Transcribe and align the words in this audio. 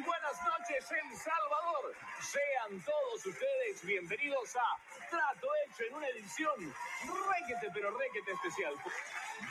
Muy 0.00 0.08
buenas 0.08 0.40
noches, 0.40 0.90
El 0.92 1.14
Salvador. 1.14 1.94
Sean 2.22 2.82
todos 2.86 3.26
ustedes 3.26 3.84
bienvenidos 3.84 4.56
a 4.56 5.10
Trato 5.10 5.46
Hecho 5.66 5.82
en 5.90 5.94
una 5.94 6.08
edición 6.08 6.72
requete, 7.04 7.68
pero 7.74 7.90
requete 7.90 8.32
especial. 8.32 8.72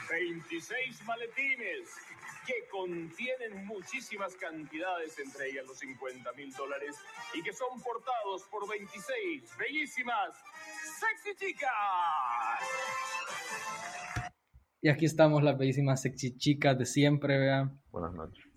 26 0.09 1.03
maletines 1.03 1.89
que 2.47 2.67
contienen 2.71 3.63
muchísimas 3.67 4.35
cantidades, 4.37 5.19
entre 5.19 5.51
ellas 5.51 5.67
los 5.67 5.77
50 5.77 6.33
mil 6.33 6.51
dólares, 6.53 6.95
y 7.35 7.43
que 7.43 7.53
son 7.53 7.79
portados 7.83 8.41
por 8.49 8.67
26 8.67 9.55
bellísimas 9.55 10.31
sexy 10.99 11.45
chicas. 11.45 11.69
Y 14.81 14.89
aquí 14.89 15.05
estamos 15.05 15.43
las 15.43 15.59
bellísimas 15.59 16.01
sexy 16.01 16.35
chicas 16.37 16.75
de 16.75 16.87
siempre, 16.87 17.37
vean. 17.37 17.79
Buenas 17.91 18.13
noches. 18.13 18.48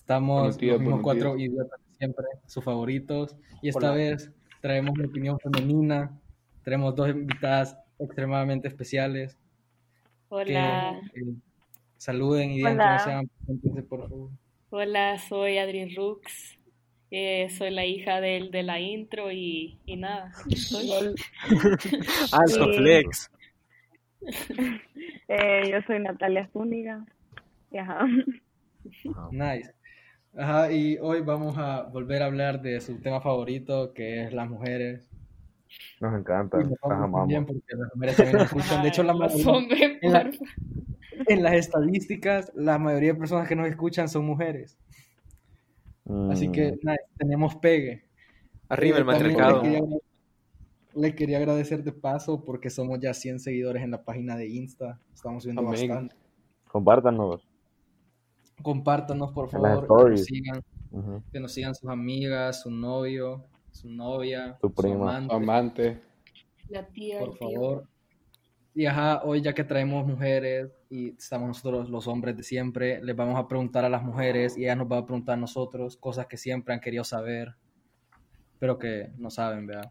Estamos 0.00 0.56
días, 0.56 0.74
los 0.74 0.80
mismos 0.80 1.00
cuatro 1.02 1.36
idiotas 1.36 1.80
siempre, 1.98 2.24
sus 2.46 2.62
favoritos. 2.64 3.36
Y 3.60 3.68
esta 3.68 3.88
Hola. 3.90 3.96
vez 3.96 4.30
traemos 4.60 4.96
una 4.96 5.08
opinión 5.08 5.38
femenina. 5.40 6.16
Tenemos 6.62 6.94
dos 6.94 7.10
invitadas 7.10 7.76
extremadamente 7.98 8.68
especiales. 8.68 9.34
que, 9.34 10.34
Hola, 10.34 11.00
eh, 11.14 11.34
saluden 11.96 12.52
y 12.52 12.56
digan 12.58 12.74
Hola. 12.74 12.86
cómo 12.86 12.98
se 13.00 13.10
llaman. 13.10 13.28
Preséntense, 13.36 13.82
por 13.82 14.08
favor. 14.08 14.30
hola, 14.70 15.18
soy 15.18 15.58
Adri 15.58 15.94
Rux, 15.96 16.58
eh, 17.10 17.48
soy 17.50 17.70
la 17.70 17.84
hija 17.84 18.20
del, 18.20 18.50
de 18.50 18.62
la 18.62 18.78
intro 18.80 19.32
y, 19.32 19.78
y 19.84 19.96
nada. 19.96 20.32
Alto 22.32 22.72
flex. 22.72 23.30
Eh, 25.28 25.70
yo 25.70 25.82
soy 25.86 25.98
Natalia 26.00 26.48
Zúñiga. 26.52 27.04
Ajá. 27.78 28.06
Nice. 29.30 29.74
Ajá, 30.38 30.70
y 30.70 30.96
hoy 30.98 31.20
vamos 31.20 31.58
a 31.58 31.82
volver 31.82 32.22
a 32.22 32.26
hablar 32.26 32.62
de 32.62 32.80
su 32.80 33.00
tema 33.00 33.20
favorito, 33.20 33.92
que 33.92 34.22
es 34.24 34.32
las 34.32 34.48
mujeres. 34.48 35.10
Nos 36.00 36.18
encanta, 36.18 36.58
las 36.58 36.70
amamos. 36.82 37.44
porque 37.46 37.76
las 37.76 37.94
mujeres 37.94 38.16
también 38.16 38.36
nos 38.38 38.46
escuchan. 38.46 38.82
De 38.82 38.88
hecho, 38.88 39.02
la 39.02 39.14
mayoría- 39.14 39.98
en 40.00 40.12
la- 40.12 41.50
las 41.50 41.52
estadísticas, 41.54 42.52
la 42.54 42.78
mayoría 42.78 43.12
de 43.14 43.18
personas 43.18 43.48
que 43.48 43.56
nos 43.56 43.66
escuchan 43.68 44.08
son 44.08 44.24
mujeres. 44.26 44.78
Así 46.30 46.50
que 46.52 46.72
Mm, 46.72 46.88
tenemos 47.18 47.56
pegue. 47.56 48.04
Arriba 48.68 48.98
el 48.98 49.04
matriarcado. 49.04 49.62
Le 49.62 49.70
quería, 49.70 49.80
le 50.94 51.14
quería 51.14 51.38
agradecer 51.38 51.82
de 51.82 51.92
paso 51.92 52.44
porque 52.44 52.70
somos 52.70 53.00
ya 53.00 53.12
100 53.12 53.40
seguidores 53.40 53.82
en 53.82 53.90
la 53.90 54.04
página 54.04 54.36
de 54.36 54.46
Insta. 54.48 55.00
Estamos 55.12 55.42
subiendo 55.42 55.62
Amén. 55.62 55.72
bastante. 55.72 56.14
compártanos. 56.68 57.47
Compártanos, 58.62 59.32
por 59.32 59.48
favor, 59.50 59.86
que 59.86 60.10
nos 60.10 60.24
sigan, 60.24 60.62
Ujú. 60.90 61.22
que 61.32 61.40
nos 61.40 61.52
sigan 61.52 61.74
sus 61.74 61.88
amigas, 61.90 62.62
su 62.62 62.70
novio, 62.70 63.44
su 63.70 63.88
novia, 63.88 64.56
Su 64.60 64.72
prima. 64.72 65.16
amante, 65.16 65.28
Tu 65.28 65.34
amante. 65.36 66.02
La 66.68 66.86
tía, 66.86 67.18
por 67.20 67.38
tío. 67.38 67.50
favor. 67.50 67.84
Y 68.74 68.86
ajá, 68.86 69.22
hoy 69.24 69.40
ya 69.40 69.54
que 69.54 69.64
traemos 69.64 70.06
mujeres 70.06 70.70
y 70.88 71.10
estamos 71.16 71.48
nosotros 71.48 71.88
los 71.90 72.06
hombres 72.06 72.36
de 72.36 72.42
siempre, 72.44 73.02
les 73.02 73.16
vamos 73.16 73.36
a 73.36 73.48
preguntar 73.48 73.84
a 73.84 73.88
las 73.88 74.02
mujeres 74.02 74.56
y 74.56 74.64
ellas 74.64 74.76
nos 74.76 74.86
van 74.88 75.02
a 75.02 75.06
preguntar 75.06 75.34
a 75.34 75.40
nosotros 75.40 75.96
cosas 75.96 76.26
que 76.26 76.36
siempre 76.36 76.74
han 76.74 76.80
querido 76.80 77.02
saber, 77.02 77.54
pero 78.58 78.78
que 78.78 79.10
no 79.16 79.30
saben, 79.30 79.66
¿verdad? 79.66 79.90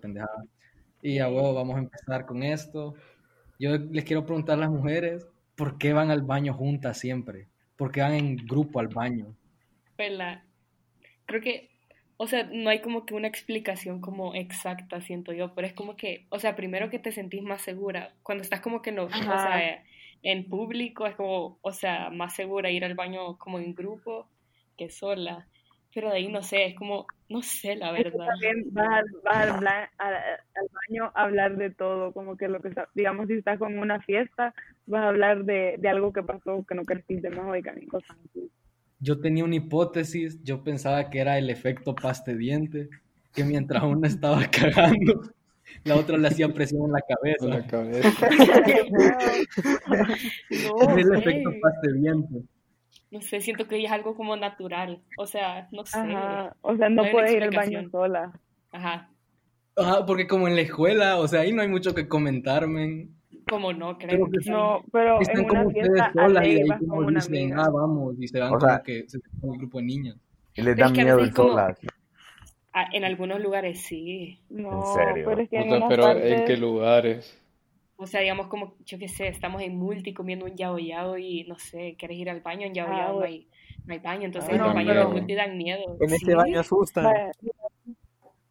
Pendejada. 0.00 0.44
Y 1.00 1.18
a 1.20 1.28
huevo, 1.28 1.54
vamos 1.54 1.76
a 1.76 1.80
empezar 1.80 2.26
con 2.26 2.42
esto. 2.42 2.94
Yo 3.58 3.76
les 3.78 4.04
quiero 4.04 4.26
preguntar 4.26 4.58
a 4.58 4.62
las 4.62 4.70
mujeres, 4.70 5.26
¿por 5.56 5.78
qué 5.78 5.92
van 5.92 6.10
al 6.10 6.22
baño 6.22 6.52
juntas 6.52 6.98
siempre? 6.98 7.48
¿Por 7.76 7.92
qué 7.92 8.00
van 8.00 8.14
en 8.14 8.36
grupo 8.36 8.80
al 8.80 8.88
baño? 8.88 9.36
Pues 9.96 10.12
la- 10.12 10.44
creo 11.26 11.40
que, 11.42 11.70
o 12.18 12.26
sea, 12.28 12.44
no 12.52 12.70
hay 12.70 12.80
como 12.82 13.06
que 13.06 13.14
una 13.14 13.28
explicación 13.28 14.00
como 14.00 14.34
exacta, 14.34 15.00
siento 15.02 15.32
yo, 15.32 15.54
pero 15.54 15.66
es 15.68 15.74
como 15.74 15.96
que, 15.96 16.26
o 16.30 16.38
sea, 16.40 16.56
primero 16.56 16.90
que 16.90 16.98
te 16.98 17.12
sentís 17.12 17.42
más 17.42 17.62
segura, 17.62 18.14
cuando 18.22 18.42
estás 18.44 18.60
como 18.60 18.82
que 18.82 18.92
no, 18.92 19.14
o 19.26 19.38
sea, 19.38 19.84
en 20.22 20.48
público 20.48 21.06
es 21.06 21.16
como, 21.16 21.58
o 21.62 21.72
sea, 21.72 22.10
más 22.10 22.34
segura 22.36 22.70
ir 22.70 22.84
al 22.84 22.94
baño 22.94 23.38
como 23.38 23.58
en 23.58 23.74
grupo 23.74 24.28
que 24.78 24.90
sola, 24.90 25.48
pero 25.94 26.08
de 26.10 26.16
ahí 26.16 26.28
no 26.32 26.42
sé, 26.42 26.66
es 26.66 26.74
como, 26.76 27.06
no 27.28 27.42
sé 27.42 27.76
la 27.76 27.96
Es 27.96 28.04
que 28.04 28.10
verdad. 28.10 28.26
también 28.26 28.64
vas, 28.72 28.88
al, 28.88 29.04
vas 29.24 29.36
al, 29.36 29.52
bla- 29.60 29.90
al- 29.98 30.14
al 30.14 30.68
baño 30.88 31.12
a 31.14 31.22
hablar 31.22 31.56
de 31.56 31.70
todo, 31.70 32.12
como 32.12 32.36
que 32.36 32.48
lo 32.48 32.60
que 32.60 32.68
está, 32.68 32.88
digamos, 32.94 33.26
si 33.28 33.34
estás 33.34 33.58
con 33.58 33.78
una 33.78 34.00
fiesta, 34.00 34.54
vas 34.86 35.02
a 35.02 35.08
hablar 35.08 35.44
de, 35.44 35.76
de 35.78 35.88
algo 35.88 36.12
que 36.12 36.22
pasó 36.22 36.64
que 36.66 36.74
no 36.74 36.84
querés 36.84 37.04
más 37.34 37.46
oigan 37.46 37.82
y 37.82 37.86
cosas 37.86 38.16
así. 38.30 38.50
Yo 39.00 39.20
tenía 39.20 39.44
una 39.44 39.56
hipótesis, 39.56 40.42
yo 40.44 40.62
pensaba 40.62 41.10
que 41.10 41.18
era 41.20 41.36
el 41.38 41.50
efecto 41.50 41.94
paste 41.94 42.36
diente, 42.36 42.88
que 43.34 43.44
mientras 43.44 43.82
una 43.82 44.06
estaba 44.08 44.40
cagando, 44.50 45.22
la 45.84 45.96
otra 45.96 46.18
le 46.18 46.28
hacía 46.28 46.48
presión 46.52 46.84
en 46.86 46.92
la 46.92 47.00
cabeza. 47.02 47.44
En 47.44 47.50
la 47.50 47.66
cabeza. 47.66 48.28
No 50.50 50.74
Es 50.80 51.06
el 51.06 51.14
efecto 51.14 51.50
paste 51.60 51.92
diente. 51.94 52.42
No 53.12 53.20
sé, 53.20 53.40
siento 53.40 53.68
que 53.68 53.84
es 53.84 53.90
algo 53.92 54.16
como 54.16 54.34
natural, 54.36 55.00
o 55.18 55.26
sea, 55.26 55.68
no 55.70 55.84
sé, 55.86 55.98
Ajá. 55.98 56.56
O 56.62 56.74
sea, 56.76 56.88
no 56.88 57.04
No 57.04 57.10
puedes 57.12 57.32
ir 57.34 57.42
al 57.44 57.50
baño 57.54 57.88
sola. 57.90 58.32
ajá, 58.72 59.08
Ajá, 59.76 60.04
porque 60.04 60.26
como 60.26 60.48
en 60.48 60.56
la 60.56 60.62
escuela, 60.62 61.18
o 61.18 61.28
sea, 61.28 61.40
ahí 61.42 61.52
no 61.52 61.62
hay 61.62 61.68
mucho 61.68 61.94
que 61.94 62.08
comentar, 62.08 62.66
men. 62.66 63.14
como 63.48 63.72
no, 63.72 63.96
creo 63.98 64.26
que. 64.30 64.50
No, 64.50 64.82
pero 64.92 65.20
Están 65.20 65.40
en 65.40 65.48
como 65.48 65.62
una 65.62 65.70
fiesta 65.72 66.12
solas 66.14 66.46
y 66.46 66.50
ahí 66.50 66.68
como 66.86 67.10
dicen, 67.10 67.34
amiga. 67.52 67.64
ah, 67.64 67.70
vamos, 67.70 68.14
y 68.20 68.28
se 68.28 68.38
van 68.40 68.48
O 68.48 68.58
como 68.58 68.68
sea- 68.68 68.82
que 68.82 69.04
se 69.08 69.18
un 69.40 69.58
grupo 69.58 69.78
de 69.78 69.84
niñas. 69.84 70.16
Y 70.54 70.62
les 70.62 70.76
da 70.76 70.88
miedo 70.90 71.24
solas. 71.34 71.78
En 72.92 73.04
algunos 73.04 73.40
lugares 73.40 73.82
sí. 73.82 74.38
No, 74.48 74.94
serio? 74.94 75.26
pero 75.28 75.40
es 75.42 75.48
que 75.50 75.56
O 75.58 75.60
en 75.62 75.68
sea, 75.68 75.76
unas 75.78 75.88
pero 75.90 76.10
¿en 76.18 76.44
qué 76.46 76.56
lugares? 76.56 77.41
O 77.96 78.06
sea, 78.06 78.20
digamos 78.20 78.48
como, 78.48 78.74
yo 78.84 78.98
qué 78.98 79.08
sé, 79.08 79.28
estamos 79.28 79.62
en 79.62 79.76
multi 79.76 80.12
comiendo 80.12 80.44
un 80.46 80.56
yao 80.56 80.78
yao 80.78 81.16
y 81.18 81.44
no 81.44 81.58
sé, 81.58 81.94
quieres 81.98 82.18
ir 82.18 82.30
al 82.30 82.40
baño, 82.40 82.66
en 82.66 82.74
yao 82.74 82.88
Ah, 82.90 82.98
yao 82.98 83.18
no 83.20 83.24
hay, 83.26 83.46
no 83.86 83.92
hay 83.94 84.00
baño, 84.00 84.24
entonces 84.24 84.50
Ah, 84.54 84.56
los 84.56 84.68
no, 84.68 84.74
baños 84.74 84.96
de 84.96 85.04
multi 85.06 85.34
dan 85.34 85.56
miedo. 85.56 85.96
En 86.00 86.08
Sí. 86.08 86.16
ese 86.16 86.34
baño 86.34 86.60
asustan. 86.60 87.32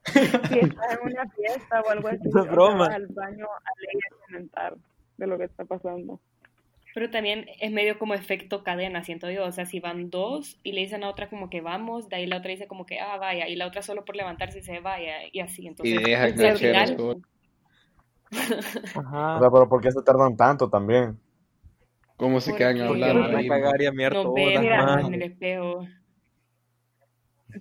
Si 0.05 0.19
estás 0.19 0.97
en 0.99 1.11
una 1.11 1.29
fiesta 1.29 1.81
o 1.81 1.89
algo 1.89 2.07
así, 2.07 2.19
No 2.33 2.45
broma. 2.45 2.87
vas 2.87 2.95
al 2.95 3.07
baño 3.07 3.45
a 3.45 4.25
comentar 4.25 4.75
de 5.17 5.27
lo 5.27 5.37
que 5.37 5.43
está 5.45 5.65
pasando. 5.65 6.19
Pero 6.93 7.09
también 7.09 7.45
es 7.61 7.71
medio 7.71 7.97
como 7.97 8.13
efecto 8.15 8.63
cadena, 8.63 9.03
siento 9.03 9.29
yo. 9.31 9.45
O 9.45 9.51
sea, 9.53 9.65
si 9.65 9.79
van 9.79 10.09
dos 10.09 10.59
y 10.63 10.73
le 10.73 10.81
dicen 10.81 11.03
a 11.05 11.09
otra 11.09 11.29
como 11.29 11.49
que 11.49 11.61
vamos, 11.61 12.09
de 12.09 12.17
ahí 12.17 12.25
la 12.25 12.37
otra 12.37 12.51
dice 12.51 12.67
como 12.67 12.85
que 12.85 12.99
ah, 12.99 13.15
vaya, 13.17 13.47
y 13.47 13.55
la 13.55 13.67
otra 13.67 13.81
solo 13.81 14.03
por 14.03 14.15
levantarse 14.17 14.57
dice 14.59 14.79
vaya, 14.81 15.19
y 15.31 15.39
así. 15.39 15.67
Entonces, 15.67 15.95
Y 15.99 16.03
deja 16.03 16.23
al 16.49 16.57
final, 16.57 17.21
cheros, 18.31 18.65
O 18.95 18.99
Ajá. 18.99 19.39
sea, 19.39 19.51
pero 19.51 19.69
¿por 19.69 19.81
qué 19.81 19.91
se 19.91 20.01
tardan 20.01 20.35
tanto 20.35 20.69
también? 20.69 21.19
¿Cómo 22.17 22.39
se 22.39 22.55
quedan 22.55 22.79
hablando 22.81 23.21
van 23.21 23.35
a 23.35 23.47
cagar 23.47 23.81
y 23.81 23.85
a 23.87 23.91
miar 23.91 24.13
nos 24.13 24.23
todas, 24.23 25.05
en 25.05 25.13
el 25.15 25.21
espejo, 25.23 25.87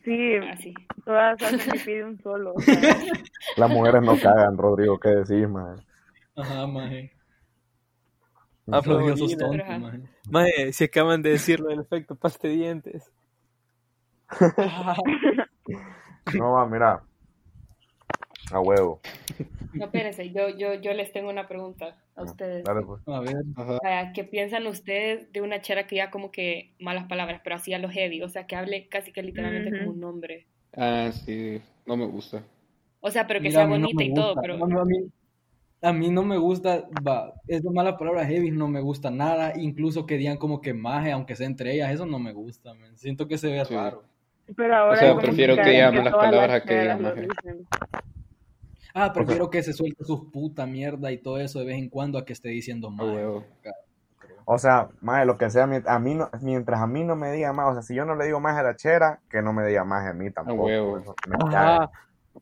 Sí, 0.04 0.36
así. 0.36 0.74
todas 1.04 1.42
hacen 1.42 1.58
pipí 1.72 1.94
de 1.94 2.04
un 2.04 2.20
solo. 2.20 2.54
o 2.54 2.60
sea, 2.60 2.80
Las 3.56 3.70
mujeres 3.70 4.02
no 4.02 4.16
cagan, 4.18 4.56
Rodrigo, 4.56 4.98
¿qué 5.00 5.08
decís, 5.08 5.48
man? 5.48 5.76
Ajá, 6.36 6.66
maje. 6.66 7.12
Ah, 8.70 8.80
Rodrigo, 8.84 9.16
sos 9.16 9.36
tonto, 9.36 9.64
Ajá. 9.64 9.78
maje. 9.78 10.00
Maje, 10.28 10.72
si 10.72 10.84
acaban 10.84 11.22
de 11.22 11.30
decirlo 11.30 11.70
del 11.70 11.80
efecto 11.80 12.14
paste 12.14 12.48
dientes. 12.48 13.10
No, 16.34 16.52
va, 16.52 16.66
mira. 16.66 17.02
A 18.52 18.60
huevo. 18.60 19.00
No, 19.72 19.84
espérense, 19.84 20.30
yo, 20.30 20.48
yo, 20.48 20.74
yo 20.74 20.92
les 20.92 21.12
tengo 21.12 21.30
una 21.30 21.46
pregunta 21.46 21.96
a 22.16 22.22
ustedes. 22.24 22.64
Dale, 22.64 22.82
pues. 22.82 23.00
A 23.06 23.20
ver, 23.20 23.36
Ajá. 23.56 24.12
¿qué 24.12 24.24
piensan 24.24 24.66
ustedes 24.66 25.32
de 25.32 25.40
una 25.40 25.60
chera 25.60 25.86
que 25.86 25.96
ya 25.96 26.10
como 26.10 26.30
que 26.32 26.72
malas 26.80 27.04
palabras, 27.06 27.40
pero 27.44 27.56
así 27.56 27.72
a 27.72 27.78
lo 27.78 27.88
heavy? 27.88 28.22
O 28.22 28.28
sea, 28.28 28.46
que 28.46 28.56
hable 28.56 28.88
casi 28.88 29.12
que 29.12 29.22
literalmente 29.22 29.78
como 29.78 29.92
un 29.92 30.02
hombre. 30.04 30.46
Ah, 30.76 31.10
sí, 31.12 31.60
no 31.86 31.96
me 31.96 32.06
gusta. 32.06 32.42
O 33.00 33.10
sea, 33.10 33.26
pero 33.26 33.40
que 33.40 33.48
mira, 33.48 33.60
sea 33.60 33.64
no 33.66 33.70
bonita 33.78 34.02
y 34.04 34.12
todo, 34.14 34.34
pero... 34.40 34.58
No, 34.58 34.66
no, 34.66 34.80
a, 34.80 34.84
mí, 34.84 34.96
a 35.82 35.92
mí 35.92 36.10
no 36.10 36.22
me 36.22 36.36
gusta, 36.36 36.84
va, 37.06 37.32
es 37.46 37.62
de 37.62 37.70
mala 37.70 37.96
palabra 37.96 38.26
heavy, 38.26 38.50
no 38.50 38.68
me 38.68 38.80
gusta 38.80 39.10
nada, 39.10 39.52
incluso 39.56 40.04
que 40.04 40.16
digan 40.16 40.36
como 40.36 40.60
que 40.60 40.74
maje, 40.74 41.12
aunque 41.12 41.34
sea 41.36 41.46
entre 41.46 41.72
ellas, 41.74 41.90
eso 41.92 42.04
no 42.06 42.18
me 42.18 42.32
gusta, 42.32 42.74
men. 42.74 42.98
Siento 42.98 43.26
que 43.28 43.38
se 43.38 43.50
ve 43.50 43.64
Sí. 43.64 43.74
raro. 43.74 44.02
Pero 44.56 44.74
ahora 44.76 44.96
sea, 44.96 45.16
prefiero 45.16 45.54
que 45.54 45.62
cada- 45.62 45.72
llamen 45.72 46.04
las 46.04 46.12
todas 46.12 46.26
palabras 46.26 46.60
a 46.62 46.64
que 46.66 46.80
digan 46.80 47.02
maje. 47.02 47.28
Ah, 48.94 49.12
prefiero 49.12 49.50
que 49.50 49.62
se 49.62 49.72
suelte 49.72 50.04
sus 50.04 50.30
puta 50.32 50.66
mierda 50.66 51.10
y 51.12 51.18
todo 51.18 51.38
eso 51.38 51.58
de 51.60 51.66
vez 51.66 51.76
en 51.78 51.88
cuando 51.88 52.18
a 52.18 52.24
que 52.24 52.32
esté 52.32 52.48
diciendo 52.48 52.90
maje. 52.90 53.10
huevo. 53.10 53.44
O 54.46 54.58
sea, 54.58 54.88
más 55.00 55.24
lo 55.26 55.38
que 55.38 55.48
sea, 55.50 55.68
a 55.86 55.98
mí 56.00 56.14
no, 56.14 56.28
mientras 56.40 56.80
a 56.80 56.86
mí 56.86 57.04
no 57.04 57.14
me 57.14 57.30
diga 57.30 57.52
más, 57.52 57.68
o 57.70 57.72
sea, 57.74 57.82
si 57.82 57.94
yo 57.94 58.04
no 58.04 58.16
le 58.16 58.24
digo 58.26 58.40
más 58.40 58.56
a 58.58 58.62
la 58.64 58.74
chera, 58.74 59.20
que 59.30 59.42
no 59.42 59.52
me 59.52 59.64
diga 59.66 59.84
más 59.84 60.06
a 60.08 60.12
mí 60.12 60.30
tampoco. 60.30 60.68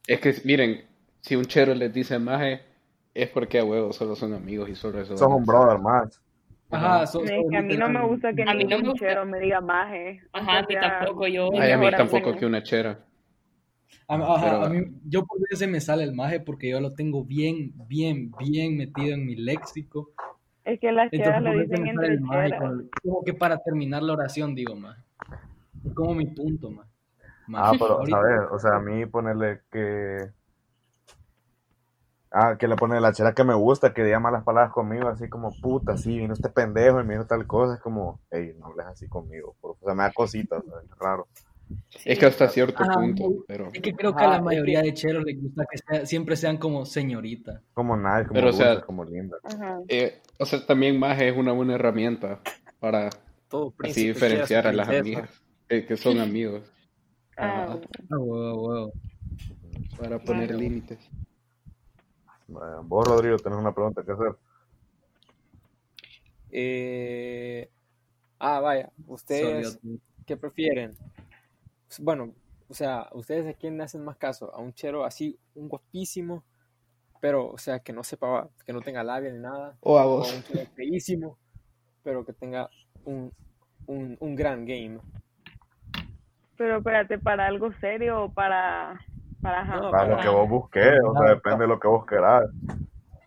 Es 0.07 0.21
que, 0.21 0.35
miren, 0.45 0.85
si 1.21 1.37
un 1.37 1.45
chero 1.45 1.75
les 1.75 1.93
dice 1.93 2.19
maje, 2.19 2.63
es 3.15 3.29
porque 3.31 3.59
a 3.59 3.65
huevo 3.65 3.93
solo 3.93 4.15
son 4.17 4.33
amigos 4.35 4.69
y 4.69 4.75
solo 4.75 5.01
eso. 5.01 5.17
Sos 5.17 5.29
un 5.31 5.45
brother 5.45 5.79
más. 5.79 6.21
Ajá, 6.71 7.07
so- 7.07 7.23
Es 7.25 7.31
so- 7.31 7.49
que 7.51 7.57
a 7.57 7.63
mí 7.63 7.77
no 7.77 7.89
me 7.89 8.07
gusta 8.07 8.33
que 8.33 8.43
A 8.43 8.55
mí 8.55 8.65
no 8.65 8.69
ningún 8.71 8.83
me 8.83 8.89
gusta. 8.91 9.07
chero 9.09 9.27
me 9.27 9.41
diga 9.41 9.61
maje. 9.61 10.21
Ajá, 10.33 10.59
a 10.59 10.63
mí 10.63 10.75
tampoco, 10.81 11.27
yo... 11.27 11.49
Ay, 11.59 11.73
a 11.73 11.79
mí 11.79 11.91
tampoco 11.91 12.37
que 12.37 12.47
una 12.47 12.63
chera. 12.63 12.99
A, 14.07 14.15
ajá, 14.15 14.45
Pero- 14.45 14.63
a 14.65 14.69
mí, 14.71 14.87
yo 15.05 15.25
por 15.27 15.39
eso 15.51 15.59
se 15.59 15.67
me 15.67 15.81
sale 15.81 16.05
el 16.05 16.15
maje 16.15 16.41
porque 16.41 16.71
yo 16.71 16.81
lo 16.81 16.95
tengo 16.95 17.25
bien, 17.25 17.73
bien, 17.89 18.33
bien 18.39 18.77
metido 18.77 19.15
en 19.15 19.27
mi 19.27 19.37
léxico. 19.37 20.11
Es 20.65 20.79
que 20.81 20.93
las 20.93 21.11
cheras 21.11 21.39
Entonces, 21.39 21.55
lo 21.55 21.63
dicen 21.63 21.87
entre 21.87 22.07
el 22.09 22.21
maje 22.21 22.57
con- 22.59 22.91
como 23.03 23.25
que 23.25 23.35
para 23.35 23.59
terminar 23.59 24.03
la 24.03 24.13
oración 24.13 24.55
digo 24.55 24.75
maje. 24.75 25.03
Es 25.85 25.95
como 25.95 26.15
mi 26.15 26.27
punto, 26.27 26.71
maje. 26.71 26.91
Ah, 27.55 27.73
pero, 27.73 27.99
ahorita- 28.01 28.17
¿sabes? 28.21 28.41
O 28.51 28.59
sea, 28.59 28.75
a 28.77 28.81
mí 28.81 29.07
ponerle 29.07 29.61
que... 29.71 30.31
Ah, 32.31 32.57
que 32.59 32.69
le 32.69 32.77
pone 32.77 33.01
la 33.01 33.13
chera 33.15 33.33
que 33.33 33.43
me 33.43 33.55
gusta, 33.55 33.95
que 33.95 34.05
diga 34.05 34.21
malas 34.21 34.45
palabras 34.45 34.71
conmigo, 34.75 35.09
así 35.09 35.31
como, 35.31 35.51
puta, 35.63 35.97
sí, 35.97 36.19
vino 36.19 36.35
este 36.35 36.51
pendejo 36.51 37.01
y 37.01 37.05
me 37.05 37.15
dijo 37.15 37.27
tal 37.27 37.47
cosa, 37.47 37.75
es 37.77 37.81
como, 37.81 38.21
ey, 38.31 38.55
no 38.59 38.67
hables 38.67 38.87
así 38.87 39.09
conmigo, 39.09 39.57
por- 39.63 39.77
o 39.81 39.85
sea, 39.85 39.95
me 39.95 40.03
da 40.03 40.13
cositas, 40.13 40.63
¿sabes? 40.69 40.85
Es 40.91 40.99
raro. 40.99 41.27
Es 42.05 42.19
que 42.19 42.27
hasta 42.27 42.49
cierto 42.49 42.83
Ajá, 42.83 42.95
punto, 42.95 43.45
pero... 43.47 43.69
Es 43.73 43.81
que 43.83 43.93
creo 43.93 44.15
que 44.17 44.25
a 44.25 44.29
Ajá, 44.29 44.37
la 44.39 44.43
mayoría 44.43 44.81
de 44.83 44.95
cheros 44.95 45.25
les 45.25 45.41
gusta 45.43 45.65
que 45.71 45.79
sea- 45.79 46.07
siempre 46.07 46.37
sean 46.37 46.57
como 46.57 46.85
señorita. 46.87 47.63
Como 47.75 47.97
nada, 47.97 48.23
como 48.27 48.35
Pero, 48.35 48.49
o 48.51 48.53
sea- 48.53 48.81
como 48.81 49.05
linda. 49.05 49.37
Eh, 49.89 50.21
o 50.39 50.47
sea, 50.47 50.65
también 50.65 50.99
más 50.99 51.21
es 51.21 51.37
una 51.37 51.53
buena 51.53 51.75
herramienta 51.75 52.41
para 52.79 53.11
Todo 53.49 53.75
así 53.83 54.07
diferenciar 54.09 54.67
a 54.67 54.73
las 54.73 54.89
amigas 54.89 55.31
que, 55.69 55.85
que 55.85 55.97
son 55.97 56.19
amigos, 56.21 56.63
Ah. 57.37 57.79
Ah, 58.11 58.87
para 59.99 60.19
poner 60.19 60.47
Claro. 60.49 60.59
límites. 60.61 60.99
Bueno, 62.49 62.83
vos, 62.85 63.07
Rodrigo, 63.07 63.37
tenés 63.37 63.59
una 63.59 63.75
pregunta 63.75 64.03
que 64.05 64.13
hacer. 64.13 64.33
Eh, 66.51 67.69
Ah, 68.41 68.61
vaya, 68.61 68.91
ustedes, 69.09 69.73
Sorry, 69.83 70.01
¿qué 70.25 70.37
prefieren? 70.37 70.95
Bueno, 72.01 72.33
o 72.69 72.75
sea, 72.75 73.09
¿ustedes 73.13 73.47
a 73.47 73.59
quién 73.59 73.77
le 73.79 73.85
hacen 73.85 74.05
más 74.05 74.17
caso? 74.17 74.55
¿A 74.55 74.61
un 74.61 74.73
chero 74.75 75.05
así, 75.05 75.39
un 75.55 75.69
guapísimo, 75.69 76.45
pero, 77.21 77.49
o 77.49 77.59
sea, 77.59 77.81
que 77.81 77.93
no 77.93 78.05
sepa, 78.05 78.49
que 78.67 78.73
no 78.73 78.81
tenga 78.81 79.03
labia 79.03 79.31
ni 79.33 79.39
nada? 79.39 79.77
O 79.81 79.99
a 79.99 80.03
¿O 80.05 80.05
a 80.05 80.07
vos. 80.19 80.35
un 80.35 80.43
chero 80.45 80.67
feísimo, 80.77 81.39
pero 82.03 82.25
que 82.25 82.33
tenga 82.33 82.69
un, 83.05 83.33
un, 83.87 84.17
un 84.21 84.35
gran 84.37 84.65
game? 84.67 84.99
Pero 86.57 86.79
espérate, 86.79 87.19
¿para 87.19 87.47
algo 87.47 87.73
serio 87.81 88.25
o 88.25 88.33
para... 88.33 89.01
para 89.41 89.61
ajá, 89.61 89.77
No, 89.77 89.91
Para 89.91 90.17
lo 90.17 90.21
que 90.23 90.29
vos 90.29 90.49
busques, 90.49 90.99
o 91.05 91.13
sea, 91.19 91.31
depende 91.35 91.61
de 91.63 91.69
lo 91.69 91.79
que 91.81 91.89
vos 91.89 92.05
querás. 92.07 92.45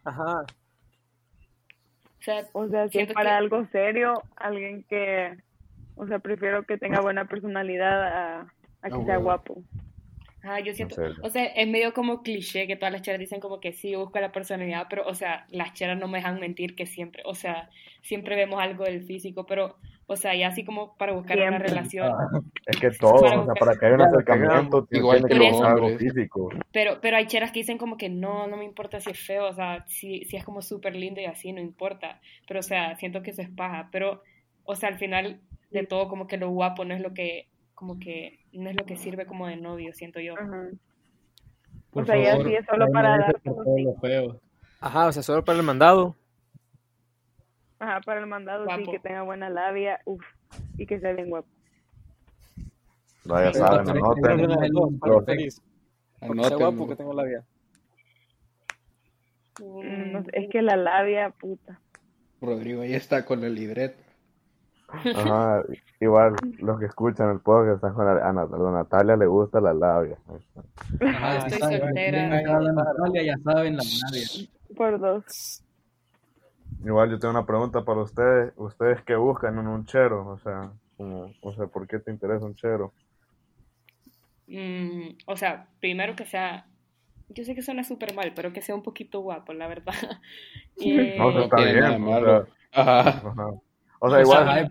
Ajá, 0.04 0.42
O 0.42 2.24
sea, 2.24 2.46
O 2.54 2.68
sea, 2.68 2.88
si 2.90 3.00
es 3.00 3.14
para 3.14 3.30
que- 3.32 3.36
algo 3.36 3.66
serio, 3.72 4.22
alguien 4.36 4.84
que... 4.84 5.38
O 6.02 6.08
sea, 6.08 6.18
prefiero 6.18 6.64
que 6.66 6.80
tenga 6.80 7.00
buena 7.00 7.26
personalidad 7.26 8.04
a, 8.08 8.40
a 8.82 8.90
que 8.90 8.96
Ah, 8.96 9.06
sea 9.06 9.20
huevo. 9.20 9.24
guapo. 9.24 9.64
Ajá, 10.44 10.60
yo 10.62 10.74
siento, 10.74 10.96
o 11.22 11.30
sea, 11.30 11.46
es 11.46 11.68
medio 11.68 11.94
como 11.94 12.24
cliché 12.24 12.66
que 12.66 12.76
todas 12.76 12.92
las 12.92 13.04
cheras 13.04 13.20
dicen 13.20 13.40
como 13.40 13.60
que 13.60 13.72
sí, 13.74 13.94
busco 13.96 14.20
la 14.20 14.32
personalidad, 14.32 14.88
pero, 14.90 15.06
o 15.06 15.14
sea, 15.14 15.46
las 15.52 15.74
cheras 15.74 16.00
no 16.00 16.08
me 16.08 16.18
dejan 16.18 16.40
mentir 16.40 16.76
que 16.76 16.88
siempre, 16.88 17.22
o 17.28 17.36
sea, 17.36 17.70
siempre 18.02 18.36
vemos 18.36 18.60
algo 18.60 18.86
del 18.86 19.04
físico, 19.04 19.46
pero, 19.46 19.76
o 20.08 20.16
sea, 20.16 20.34
ya 20.34 20.48
así 20.48 20.66
como 20.66 20.98
para 20.98 21.14
buscar 21.14 21.38
una 21.38 21.50
Siempre. 21.50 21.70
relación, 21.70 22.12
Es 22.66 22.80
que 22.80 22.90
todo, 22.90 23.22
Para 23.22 23.40
o 23.40 23.46
sea, 23.46 23.54
buscar- 23.54 23.60
para 23.60 23.78
que 23.80 23.86
haya 23.86 23.96
un 23.96 24.02
acercamiento, 24.02 24.86
tiene 24.86 25.02
igual 25.04 25.24
tiene 25.28 25.46
que 25.52 25.54
ser 25.54 25.66
algo 25.68 25.90
físico. 26.00 26.50
pero, 26.72 27.00
pero 27.02 27.18
hay 27.18 27.28
cheras 27.28 27.52
que 27.52 27.60
dicen 27.60 27.78
como 27.78 27.98
que 27.98 28.10
no, 28.10 28.48
no 28.48 28.58
me 28.58 28.66
importa 28.66 29.00
si 29.00 29.12
es 29.12 29.20
feo, 29.20 29.46
o 29.48 29.54
sea, 29.54 29.86
si, 29.88 30.26
si 30.26 30.38
es 30.38 30.44
como 30.44 30.64
súper 30.64 30.96
lindo 30.96 31.22
y 31.22 31.26
así, 31.26 31.54
no 31.54 31.62
importa, 31.62 32.20
pero, 32.48 32.62
o 32.62 32.64
sea, 32.64 32.96
siento 32.96 33.22
que 33.22 33.30
eso 33.30 33.44
es 33.44 33.50
paja, 33.52 33.90
pero, 33.92 34.24
o 34.64 34.76
sea, 34.76 34.90
al 34.90 34.98
final 34.98 35.40
de 35.72 35.86
todo 35.86 36.08
como 36.08 36.28
que 36.28 36.38
lo 36.38 36.50
guapo 36.50 36.86
no 36.86 36.94
es 36.94 37.02
lo 37.02 37.14
que, 37.14 37.48
como 37.74 38.00
que, 38.00 38.40
no 38.52 38.70
es 38.70 38.76
lo 38.76 38.86
que 38.86 38.98
sirve 38.98 39.26
como 39.26 39.48
de 39.48 39.56
novio, 39.58 39.94
siento 39.94 40.20
yo. 40.20 40.36
Ajá. 40.38 40.70
Por 41.92 42.04
O 42.04 42.06
sea, 42.06 42.18
ya 42.18 42.32
favor, 42.32 42.48
sí 42.48 42.56
es 42.56 42.66
solo 42.66 42.92
para 42.92 43.10
dar 43.18 43.36
ajá, 44.80 45.08
o 45.08 45.12
sea, 45.12 45.24
solo 45.24 45.44
para 45.44 45.60
el 45.60 45.66
mandado. 45.66 46.16
Ajá, 47.80 48.00
para 48.02 48.20
el 48.20 48.28
mandado 48.28 48.66
sí, 48.78 48.84
que 48.84 49.00
tenga 49.00 49.24
buena 49.24 49.50
labia, 49.50 50.00
uff, 50.06 50.24
y 50.78 50.86
que 50.86 51.00
sea 51.00 51.14
bien 51.14 51.30
guapo. 51.30 51.48
No, 53.26 53.42
ya 53.44 53.54
saben, 53.54 53.90
anoten. 53.90 54.32
Anótenlo. 56.22 56.58
guapo, 56.58 56.88
que 56.88 56.96
tengo 56.96 57.14
labia. 57.14 57.44
Mm, 59.60 60.12
no 60.12 60.24
sé, 60.24 60.32
es 60.34 60.50
que 60.50 60.62
la 60.62 60.76
labia, 60.78 61.30
puta. 61.32 61.80
Rodrigo 62.40 62.82
ahí 62.82 62.94
está 62.94 63.26
con 63.26 63.42
la 63.42 63.50
libreta. 63.50 64.11
Ajá, 65.16 65.64
igual 66.00 66.36
los 66.60 66.80
que 66.80 66.86
escuchan 66.86 67.30
el 67.32 67.40
podcast 67.40 67.76
están 67.76 67.94
con 67.94 68.06
la, 68.06 68.14
a 68.28 68.34
Nat- 68.34 68.54
a 68.54 68.72
Natalia 68.72 69.16
le 69.16 69.26
gusta 69.28 69.60
la 69.62 69.74
labia. 69.74 70.18
Ajá, 71.02 71.38
Estoy 71.48 71.60
saben, 71.60 71.80
soltera. 71.82 72.42
la 72.42 72.72
Natalia, 72.74 73.24
ya 73.24 73.38
saben 73.44 73.78
la 73.78 73.84
nadie. 73.84 74.50
Por 74.76 75.00
dos. 75.00 75.64
Igual 76.84 77.12
yo 77.12 77.20
tengo 77.20 77.32
una 77.34 77.46
pregunta 77.46 77.84
para 77.86 78.02
ustedes. 78.02 78.54
¿Ustedes 78.58 79.02
qué 79.04 79.16
buscan 79.16 79.58
en 79.60 79.68
un 79.68 79.86
chero? 79.86 80.28
O 80.28 80.38
sea, 80.40 80.72
como, 80.98 81.32
o 81.42 81.54
sea, 81.54 81.68
¿por 81.68 81.88
qué 81.88 82.00
te 82.00 82.12
interesa 82.12 82.46
un 82.46 82.56
chero? 82.56 82.92
Mm, 84.48 85.10
o 85.28 85.38
sea, 85.38 85.68
primero 85.80 86.16
que 86.16 86.26
sea, 86.26 86.66
yo 87.30 87.44
sé 87.46 87.56
que 87.56 87.62
suena 87.62 87.84
súper 87.84 88.16
mal, 88.16 88.34
pero 88.36 88.52
que 88.52 88.62
sea 88.62 88.76
un 88.76 88.84
poquito 88.84 89.22
guapo, 89.22 89.54
la 89.54 89.68
verdad. 89.68 89.94
Eh, 90.84 91.16
No, 91.20 91.44
está 91.44 91.58
bien, 91.58 91.80
nada 91.80 91.98
malo. 92.00 92.48
Ajá. 92.72 93.10
Ajá. 93.10 93.50
O 94.04 94.10
sea, 94.10 94.22
igual 94.22 94.50
Ajá, 94.50 94.62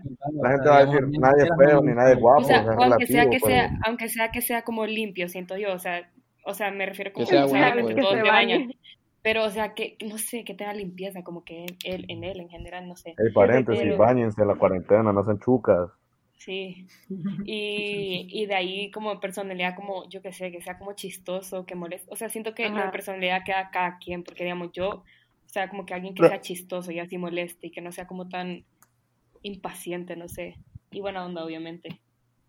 la 0.41 0.49
gente 0.51 0.69
va 0.69 0.77
a 0.79 0.85
decir, 0.85 1.07
nadie 1.19 1.43
es 1.43 1.49
feo 1.57 1.81
ni 1.81 1.93
nadie 1.93 2.13
es 2.15 2.19
guapo. 2.19 2.41
o 2.41 2.43
sea, 2.43 2.61
o 2.61 2.65
sea, 2.65 2.73
aunque 2.85 3.07
sea 3.07 3.23
que 3.29 3.37
pero- 3.41 3.45
sea, 3.47 3.79
aunque 3.85 4.09
sea 4.09 4.29
que 4.31 4.41
sea 4.41 4.61
como 4.63 4.85
limpio, 4.85 5.29
siento 5.29 5.57
yo, 5.57 5.73
o 5.73 5.79
sea, 5.79 6.09
o 6.43 6.53
sea, 6.53 6.69
me 6.71 6.85
refiero 6.85 7.13
como 7.13 7.25
Que 7.25 7.31
sea 7.31 7.45
o 7.45 7.47
sea, 7.47 7.71
guapo, 7.73 7.87
que 7.87 7.95
que 7.95 8.01
todos 8.01 8.15
se 8.15 8.23
bañan, 8.23 8.71
pero 9.21 9.45
o 9.45 9.49
sea, 9.49 9.73
que 9.73 9.95
no 10.05 10.17
sé, 10.17 10.43
que 10.43 10.53
tenga 10.53 10.73
limpieza, 10.73 11.23
como 11.23 11.45
que 11.45 11.65
él, 11.85 12.05
en 12.09 12.23
él 12.25 12.41
en 12.41 12.49
general, 12.49 12.87
no 12.89 12.95
sé. 12.97 13.11
Ey, 13.17 13.31
paréntesis, 13.33 13.81
Pero- 13.83 13.97
bañense 13.97 14.41
en 14.41 14.47
la 14.49 14.55
cuarentena, 14.55 15.13
no 15.13 15.23
sean 15.23 15.39
chucas. 15.39 15.89
Sí. 16.37 16.87
Y, 17.45 18.27
y 18.29 18.45
de 18.47 18.55
ahí 18.55 18.91
como 18.91 19.19
personalidad, 19.19 19.75
como 19.75 20.09
yo 20.09 20.21
que 20.21 20.33
sé, 20.33 20.51
que 20.51 20.61
sea 20.61 20.77
como 20.77 20.93
chistoso, 20.93 21.65
que 21.65 21.75
moleste. 21.75 22.07
O 22.11 22.15
sea, 22.15 22.27
siento 22.29 22.53
que 22.53 22.69
la 22.69 22.91
personalidad 22.91 23.43
queda 23.45 23.69
cada 23.71 23.97
quien, 23.97 24.23
porque 24.23 24.43
digamos 24.43 24.71
yo, 24.73 24.89
o 24.89 25.03
sea, 25.45 25.69
como 25.69 25.85
que 25.85 25.93
alguien 25.93 26.13
que 26.15 26.19
Pero- 26.21 26.29
sea 26.33 26.41
chistoso 26.41 26.91
y 26.91 26.99
así 26.99 27.17
moleste 27.17 27.67
y 27.67 27.71
que 27.71 27.81
no 27.81 27.91
sea 27.91 28.07
como 28.07 28.27
tan 28.27 28.65
impaciente, 29.41 30.15
no 30.15 30.27
sé. 30.27 30.57
Y 30.91 31.01
buena 31.01 31.25
onda, 31.25 31.43
obviamente. 31.43 31.99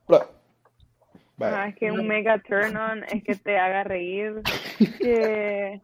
Vale. 0.08 1.70
es 1.70 1.76
que 1.76 1.90
un 1.90 2.06
mega 2.06 2.38
turn 2.40 2.76
on 2.76 3.04
es 3.04 3.22
que 3.25 3.34
te 3.34 3.58
haga 3.58 3.84
reír, 3.84 4.42
que, 5.00 5.80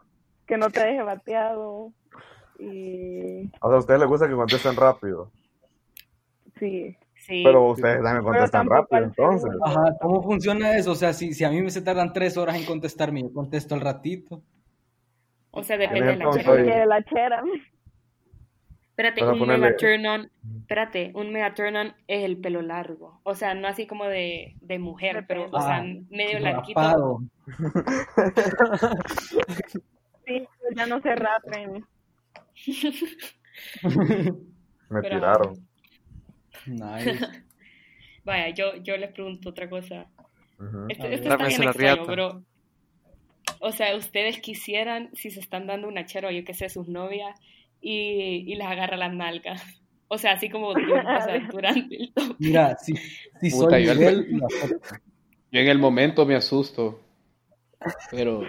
que 0.46 0.56
no 0.56 0.70
te 0.70 0.84
deje 0.84 1.02
bateado. 1.02 1.92
Y 2.58 3.46
O 3.60 3.68
sea, 3.68 3.76
a 3.76 3.78
ustedes 3.78 4.00
les 4.00 4.08
gusta 4.08 4.28
que 4.28 4.34
contesten 4.34 4.76
rápido. 4.76 5.30
sí. 6.58 6.96
Sí. 7.20 7.42
Pero 7.44 7.66
ustedes 7.72 8.02
también 8.02 8.24
contestan 8.24 8.70
rápido, 8.70 9.02
entonces. 9.04 9.50
Ajá, 9.62 9.94
¿cómo 10.00 10.22
funciona 10.22 10.76
eso? 10.76 10.92
O 10.92 10.94
sea, 10.94 11.12
si, 11.12 11.34
si 11.34 11.44
a 11.44 11.50
mí 11.50 11.60
me 11.60 11.70
se 11.70 11.82
tardan 11.82 12.14
tres 12.14 12.38
horas 12.38 12.56
en 12.56 12.64
contestarme, 12.64 13.20
yo 13.20 13.32
contesto 13.34 13.74
al 13.74 13.82
ratito. 13.82 14.40
O 15.50 15.62
sea, 15.62 15.76
depende 15.76 16.12
de 16.12 16.16
la 16.16 16.30
chera. 16.30 16.64
Que 16.64 16.86
la 16.86 17.02
chera. 17.04 17.42
Espérate, 18.98 19.24
un 19.24 19.38
ponerle- 19.38 19.58
mega 19.66 19.76
turn 19.76 20.06
on, 20.06 20.30
espérate, 20.62 21.12
un 21.14 21.30
mega 21.32 21.54
turn 21.54 21.76
on 21.76 21.94
es 22.08 22.24
el 22.24 22.36
pelo 22.38 22.62
largo. 22.62 23.20
O 23.22 23.36
sea, 23.36 23.54
no 23.54 23.68
así 23.68 23.86
como 23.86 24.04
de, 24.06 24.56
de 24.60 24.78
mujer, 24.80 25.24
pero, 25.28 25.44
pelo. 25.46 25.56
o 25.58 25.60
sea, 25.62 25.76
Ah, 25.76 25.84
medio 26.10 26.40
larguito. 26.40 26.80
Rapado. 26.80 27.20
Sí, 30.26 30.46
pues 30.60 30.74
ya 30.76 30.86
no 30.86 31.00
se 31.00 31.14
rapen. 31.14 31.86
Me 34.90 35.02
Pero- 35.02 35.16
tiraron. 35.16 35.68
Nice. 36.66 37.18
Vaya, 38.24 38.48
yo, 38.50 38.74
yo 38.82 38.96
les 38.96 39.12
pregunto 39.12 39.50
otra 39.50 39.70
cosa. 39.70 40.06
Este, 40.88 41.02
A 41.02 41.06
ver. 41.06 41.12
este 41.14 41.28
está 41.28 41.36
bien 41.46 41.62
extraño, 41.62 42.02
pero... 42.06 42.42
O 43.60 43.72
sea, 43.72 43.96
ustedes 43.96 44.40
quisieran, 44.40 45.10
si 45.14 45.30
se 45.30 45.40
están 45.40 45.66
dando 45.66 45.88
una 45.88 46.04
chera 46.04 46.28
o 46.28 46.30
yo 46.30 46.44
qué 46.44 46.52
sé, 46.54 46.68
sus 46.68 46.88
novias, 46.88 47.38
y, 47.80 48.44
y 48.52 48.54
les 48.56 48.66
agarra 48.66 48.96
las 48.96 49.12
nalgas. 49.14 49.62
O 50.08 50.16
sea, 50.18 50.32
así 50.32 50.48
como 50.48 50.72
du- 50.72 50.80
o 50.80 51.20
sea, 51.22 51.38
durante 51.50 51.96
el 51.96 52.12
toque. 52.14 52.34
Mira, 52.38 52.76
si, 52.76 52.94
si 52.94 53.50
Puta, 53.50 53.70
soy 53.70 53.84
yo 53.86 53.94
Miguel, 53.94 54.26
en 55.52 55.68
el 55.68 55.78
momento 55.78 56.24
me 56.24 56.34
asusto. 56.34 57.00
Pero 58.10 58.42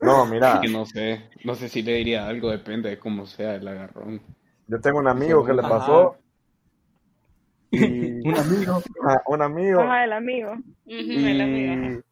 No, 0.00 0.24
mira, 0.26 0.60
que 0.62 0.68
no 0.68 0.86
sé. 0.86 1.22
No 1.44 1.54
sé 1.54 1.68
si 1.68 1.82
le 1.82 1.94
diría 1.94 2.26
algo, 2.26 2.50
depende 2.50 2.88
de 2.90 2.98
cómo 2.98 3.26
sea 3.26 3.56
el 3.56 3.68
agarrón. 3.68 4.22
yo 4.66 4.80
tengo 4.80 4.98
un 4.98 5.08
amigo 5.08 5.44
que 5.44 5.52
le 5.52 5.62
pasó. 5.62 6.16
Y 7.70 7.78
un 8.28 8.36
amigo. 8.38 8.82
Ajá, 9.04 9.22
un 9.26 9.42
amigo. 9.42 9.80
Ajá, 9.82 10.04
el 10.04 10.12
amigo. 10.12 10.52
Ujú, 10.52 11.18
el 11.18 11.40
amigo. 11.40 12.02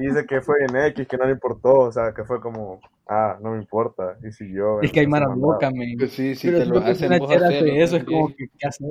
Y 0.00 0.06
dice 0.06 0.24
que 0.26 0.40
fue 0.40 0.56
en 0.66 0.74
X, 0.76 1.06
que 1.06 1.16
no 1.18 1.26
le 1.26 1.32
importó, 1.32 1.74
o 1.80 1.92
sea, 1.92 2.14
que 2.14 2.24
fue 2.24 2.40
como, 2.40 2.80
ah, 3.06 3.36
no 3.42 3.50
me 3.52 3.58
importa, 3.58 4.16
y 4.26 4.32
siguió. 4.32 4.80
Es 4.80 4.90
que 4.90 5.00
hay 5.00 5.06
mara 5.06 5.26
loca, 5.34 5.70
men. 5.70 5.98
Pues 5.98 6.12
sí, 6.12 6.34
sí, 6.34 6.48
Pero 6.48 6.58
te 6.60 6.66
lo 6.66 6.80
no 6.80 6.86
hacen 6.86 7.18
vos 7.18 7.30
hacerlo 7.30 7.72
eso, 7.74 7.96
es 7.96 8.04
como 8.04 8.28
que, 8.28 8.48
¿qué 8.58 8.66
haces? 8.66 8.86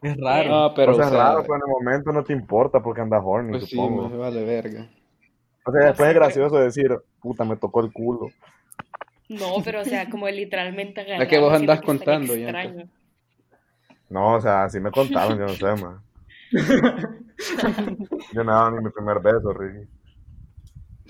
Es 0.00 0.16
raro. 0.16 0.54
Ah, 0.54 0.72
pero 0.74 0.92
o 0.92 0.94
sea, 0.94 1.04
o 1.04 1.08
es 1.08 1.14
raro, 1.14 1.42
pero 1.42 1.56
en 1.56 1.62
el 1.62 1.68
momento 1.68 2.12
no 2.12 2.24
te 2.24 2.32
importa 2.32 2.80
porque 2.80 3.00
andas 3.02 3.22
horny, 3.22 3.50
pues 3.50 3.64
sí, 3.64 3.76
supongo. 3.76 4.08
me 4.08 4.16
vale 4.16 4.44
verga. 4.44 4.88
O 5.66 5.72
sea, 5.72 5.86
después 5.86 6.08
es 6.08 6.14
gracioso 6.14 6.56
decir, 6.56 6.96
puta, 7.20 7.44
me 7.44 7.56
tocó 7.56 7.80
el 7.80 7.92
culo. 7.92 8.30
No, 9.28 9.56
pero 9.62 9.82
o 9.82 9.84
sea, 9.84 10.08
como 10.08 10.26
literalmente 10.28 11.04
La 11.18 11.28
que 11.28 11.38
vos 11.38 11.52
andás 11.52 11.82
contando, 11.82 12.34
ya, 12.34 12.48
extraño. 12.48 12.88
No, 14.08 14.36
o 14.36 14.40
sea, 14.40 14.64
así 14.64 14.80
me 14.80 14.90
contaron, 14.90 15.38
yo 15.38 15.44
no 15.44 15.48
sé, 15.48 15.82
man. 15.82 16.00
Yo 18.32 18.44
no 18.44 18.70
ni 18.70 18.84
mi 18.84 18.90
primer 18.90 19.20
beso, 19.20 19.52
Ricky. 19.52 19.88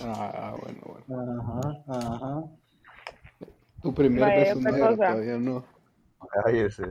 Ah, 0.00 0.54
bueno, 0.60 0.80
bueno. 1.06 1.40
Ajá, 1.42 1.60
ajá. 1.88 2.44
Tu 3.82 3.94
primer 3.94 4.20
Vaya, 4.20 4.54
beso 4.54 4.60
cosa. 4.70 4.96
todavía 4.96 5.38
no. 5.38 5.64
Ay, 6.44 6.58
ese. 6.60 6.82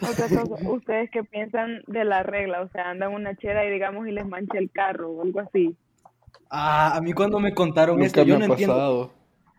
Otra 0.00 0.28
cosa, 0.28 0.70
¿ustedes 0.70 1.10
qué 1.10 1.24
piensan 1.24 1.82
de 1.86 2.04
la 2.04 2.22
regla? 2.22 2.60
O 2.62 2.68
sea, 2.68 2.90
andan 2.90 3.12
una 3.12 3.34
chera 3.36 3.64
y 3.64 3.70
digamos 3.72 4.06
y 4.06 4.12
les 4.12 4.26
mancha 4.26 4.58
el 4.58 4.70
carro 4.70 5.10
o 5.10 5.22
algo 5.22 5.40
así. 5.40 5.76
Ah, 6.50 6.96
a 6.96 7.00
mí 7.00 7.12
cuando 7.12 7.40
me 7.40 7.54
contaron 7.54 7.96
Nunca 7.96 8.06
esto, 8.06 8.22
yo 8.22 8.38
no 8.38 8.44
ha 8.44 8.46
entiendo. 8.46 8.74
pasado. 8.74 9.10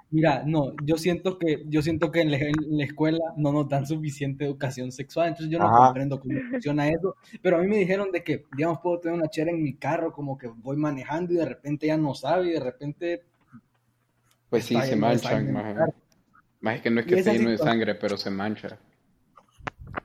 Mira, 0.10 0.42
no, 0.46 0.74
yo 0.86 0.96
siento 0.98 1.38
que, 1.38 1.64
yo 1.68 1.82
siento 1.82 2.12
que 2.12 2.22
en 2.22 2.32
la, 2.32 2.38
en 2.38 2.54
la 2.78 2.86
escuela 2.86 3.20
no 3.36 3.52
nos 3.52 3.68
dan 3.68 3.86
suficiente 3.86 4.46
educación 4.46 4.92
sexual, 4.94 5.28
entonces 5.28 5.52
yo 5.52 5.60
no 5.60 5.66
Ajá. 5.66 5.88
comprendo 5.88 6.20
cómo 6.20 6.40
funciona 6.50 6.88
eso, 6.88 7.16
pero 7.42 7.58
a 7.58 7.60
mí 7.60 7.68
me 7.68 7.76
dijeron 7.78 8.10
de 8.12 8.24
que, 8.24 8.46
digamos, 8.56 8.80
puedo 8.82 9.00
tener 9.00 9.18
una 9.20 9.28
chera 9.28 9.52
en 9.52 9.62
mi 9.62 9.74
carro, 9.76 10.14
como 10.14 10.38
que 10.38 10.48
voy 10.48 10.78
manejando 10.78 11.34
y 11.34 11.38
de 11.38 11.46
repente 11.46 11.88
ya 11.88 11.98
no 11.98 12.14
sabe 12.16 12.48
y 12.48 12.54
de 12.54 12.60
repente, 12.62 13.24
Pues 14.50 14.64
sí, 14.66 14.80
se 14.82 14.96
manchan, 14.96 15.52
más. 15.52 15.76
Más 16.62 16.76
es 16.76 16.82
que 16.82 16.90
no 16.90 17.02
es 17.02 17.06
que 17.06 17.20
esté 17.20 17.38
lleno 17.38 17.50
de 17.52 17.58
sangre, 17.58 17.96
pero 17.96 18.16
se 18.18 18.30
mancha. 18.32 18.78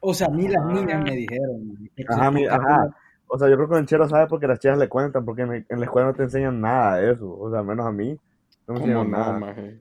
o 0.00 0.12
sea, 0.12 0.26
a 0.26 0.30
mí 0.30 0.49
las 0.49 0.62
Ah. 0.64 0.73
niñas 0.73 1.02
me 1.04 1.14
dijeron. 1.14 1.90
Ajá, 2.09 2.30
mi- 2.32 2.47
ajá. 2.47 2.90
O 3.28 3.38
sea, 3.38 3.49
yo 3.49 3.54
creo 3.56 3.68
que 3.68 3.78
el 3.78 3.87
chero 3.87 4.09
sabe 4.09 4.26
porque 4.26 4.47
las 4.49 4.59
chicas 4.59 4.76
le 4.78 4.88
cuentan, 4.88 5.25
porque 5.25 5.42
en, 5.42 5.64
en 5.68 5.78
la 5.78 5.85
escuela 5.87 6.09
no 6.09 6.14
te 6.14 6.25
enseñan 6.25 6.61
nada 6.61 6.97
de 6.97 7.12
eso. 7.12 7.38
O 7.38 7.50
sea, 7.52 7.62
menos 7.62 7.87
a 7.87 7.92
mí. 7.92 8.18
No 8.66 8.75
me 8.75 8.80
¿Cómo 8.80 9.02
enseñaron 9.02 9.11
no, 9.11 9.16
nada. 9.18 9.38
maje? 9.38 9.78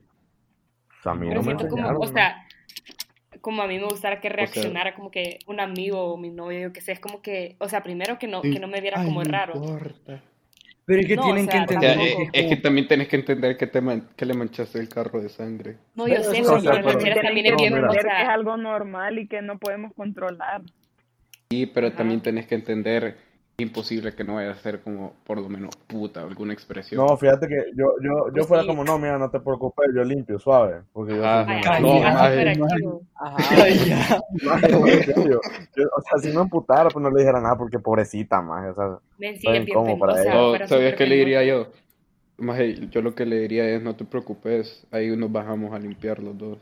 O 1.02 1.04
sea, 1.04 1.12
a 1.12 1.14
mí 1.16 1.26
Pero 1.28 1.40
no 1.42 1.46
me 1.50 1.56
siento 1.56 1.68
como, 1.68 1.98
o 1.98 2.06
sea, 2.06 2.46
como 3.40 3.60
a 3.62 3.66
mí 3.66 3.76
me 3.76 3.84
gustara 3.86 4.20
que 4.20 4.28
reaccionara 4.28 4.94
como 4.94 5.10
que 5.10 5.40
un 5.48 5.58
amigo 5.58 5.98
o 6.12 6.16
mi 6.16 6.30
novio, 6.30 6.60
yo 6.60 6.72
que 6.72 6.80
sé, 6.80 6.92
es 6.92 7.00
como 7.00 7.20
que, 7.22 7.56
o 7.58 7.68
sea, 7.68 7.82
primero 7.82 8.20
que 8.20 8.28
no, 8.28 8.40
que 8.40 8.60
no 8.60 8.68
me 8.68 8.80
viera 8.80 9.00
Ay, 9.00 9.06
como 9.06 9.24
no 9.24 9.28
raro. 9.30 9.54
importa. 9.56 10.22
Pero 10.84 11.00
es 11.00 11.06
que 11.08 11.16
No, 11.16 11.24
tienen 11.24 11.44
o 11.44 11.48
que 11.48 11.52
sea, 11.52 11.64
O 11.64 11.68
sea, 11.68 11.92
entender 11.92 12.08
es, 12.22 12.30
que 12.30 12.40
es 12.40 12.46
que 12.48 12.56
también 12.56 12.86
tenés 12.88 13.08
que 13.08 13.16
entender 13.16 13.56
que, 13.56 13.66
te 13.66 13.80
man- 13.80 14.08
que 14.16 14.26
le 14.26 14.34
manchaste 14.34 14.78
el 14.78 14.88
carro 14.88 15.20
de 15.20 15.28
sangre. 15.28 15.76
No, 15.96 16.06
yo 16.06 16.22
sé, 16.22 16.40
pero 16.42 16.60
pero- 16.62 16.98
pero- 16.98 16.98
también 16.98 16.98
Tienen 17.22 17.46
es 17.46 17.52
que 17.56 17.68
bien, 17.68 17.88
que 17.90 17.98
es 18.22 18.28
algo 18.28 18.56
normal 18.56 19.18
y 19.18 19.26
que 19.26 19.42
no 19.42 19.58
podemos 19.58 19.92
controlar. 19.94 20.62
Sí, 21.50 21.66
pero 21.66 21.88
Ajá. 21.88 21.96
también 21.96 22.20
tenés 22.20 22.46
que 22.46 22.54
entender 22.54 23.16
imposible 23.58 24.14
que 24.14 24.24
no 24.24 24.34
vaya 24.36 24.50
a 24.50 24.56
ser 24.56 24.80
como, 24.80 25.12
por 25.24 25.38
lo 25.40 25.48
menos, 25.48 25.76
puta, 25.86 26.22
alguna 26.22 26.52
expresión. 26.52 27.04
No, 27.06 27.16
fíjate 27.16 27.46
que 27.48 27.56
yo, 27.76 27.94
yo, 28.02 28.26
yo 28.28 28.32
Pues 28.32 28.46
fuera 28.46 28.62
sí. 28.62 28.68
como, 28.68 28.82
no, 28.84 28.98
mira, 28.98 29.18
no 29.18 29.30
te 29.30 29.40
preocupes, 29.40 29.88
yo 29.94 30.02
limpio, 30.04 30.38
suave. 30.38 30.82
Porque 30.92 31.16
yo 31.16 31.24
Ajá. 31.24 31.62
soy 31.62 31.82
no, 31.82 31.94
no, 31.94 33.00
o 35.96 36.00
sea, 36.02 36.18
si 36.20 36.28
me 36.34 36.40
emputara, 36.42 36.88
pues 36.90 37.02
no 37.02 37.10
le 37.10 37.20
dijera 37.20 37.40
nada 37.40 37.56
porque 37.56 37.78
pobrecita, 37.78 38.40
más. 38.42 38.70
O 38.70 38.74
sea, 38.74 38.98
bien 39.18 39.98
para 39.98 40.20
ella. 40.22 40.34
No, 40.34 40.48
fuera 40.50 40.66
¿sabías 40.68 40.94
qué 40.94 41.06
le 41.06 41.16
diría 41.16 41.44
yo? 41.44 41.68
Maje, 42.38 42.88
yo 42.88 43.02
lo 43.02 43.14
que 43.14 43.26
le 43.26 43.38
diría 43.40 43.68
es, 43.68 43.82
no 43.82 43.94
te 43.94 44.04
preocupes, 44.04 44.86
ahí 44.90 45.14
nos 45.16 45.30
bajamos 45.30 45.72
a 45.72 45.78
limpiar 45.78 46.18
los 46.18 46.36
dos. 46.36 46.58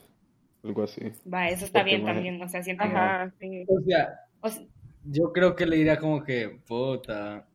Algo 0.62 0.82
así. 0.82 1.00
Va, 1.32 1.48
eso 1.48 1.64
está 1.64 1.78
Porque, 1.80 1.92
bien 1.92 2.02
maje. 2.02 2.14
también, 2.14 2.42
o 2.42 2.48
sea, 2.48 2.62
siento 2.62 2.84
que- 2.84 2.90
Ajá, 2.90 3.32
sí. 3.40 3.64
O 3.66 3.80
sea, 3.80 4.20
o 4.42 4.48
sea, 4.50 4.62
yo 5.04 5.32
creo 5.32 5.54
que 5.54 5.66
le 5.66 5.76
diría 5.76 5.98
como 5.98 6.22
que, 6.22 6.60
puta, 6.66 7.46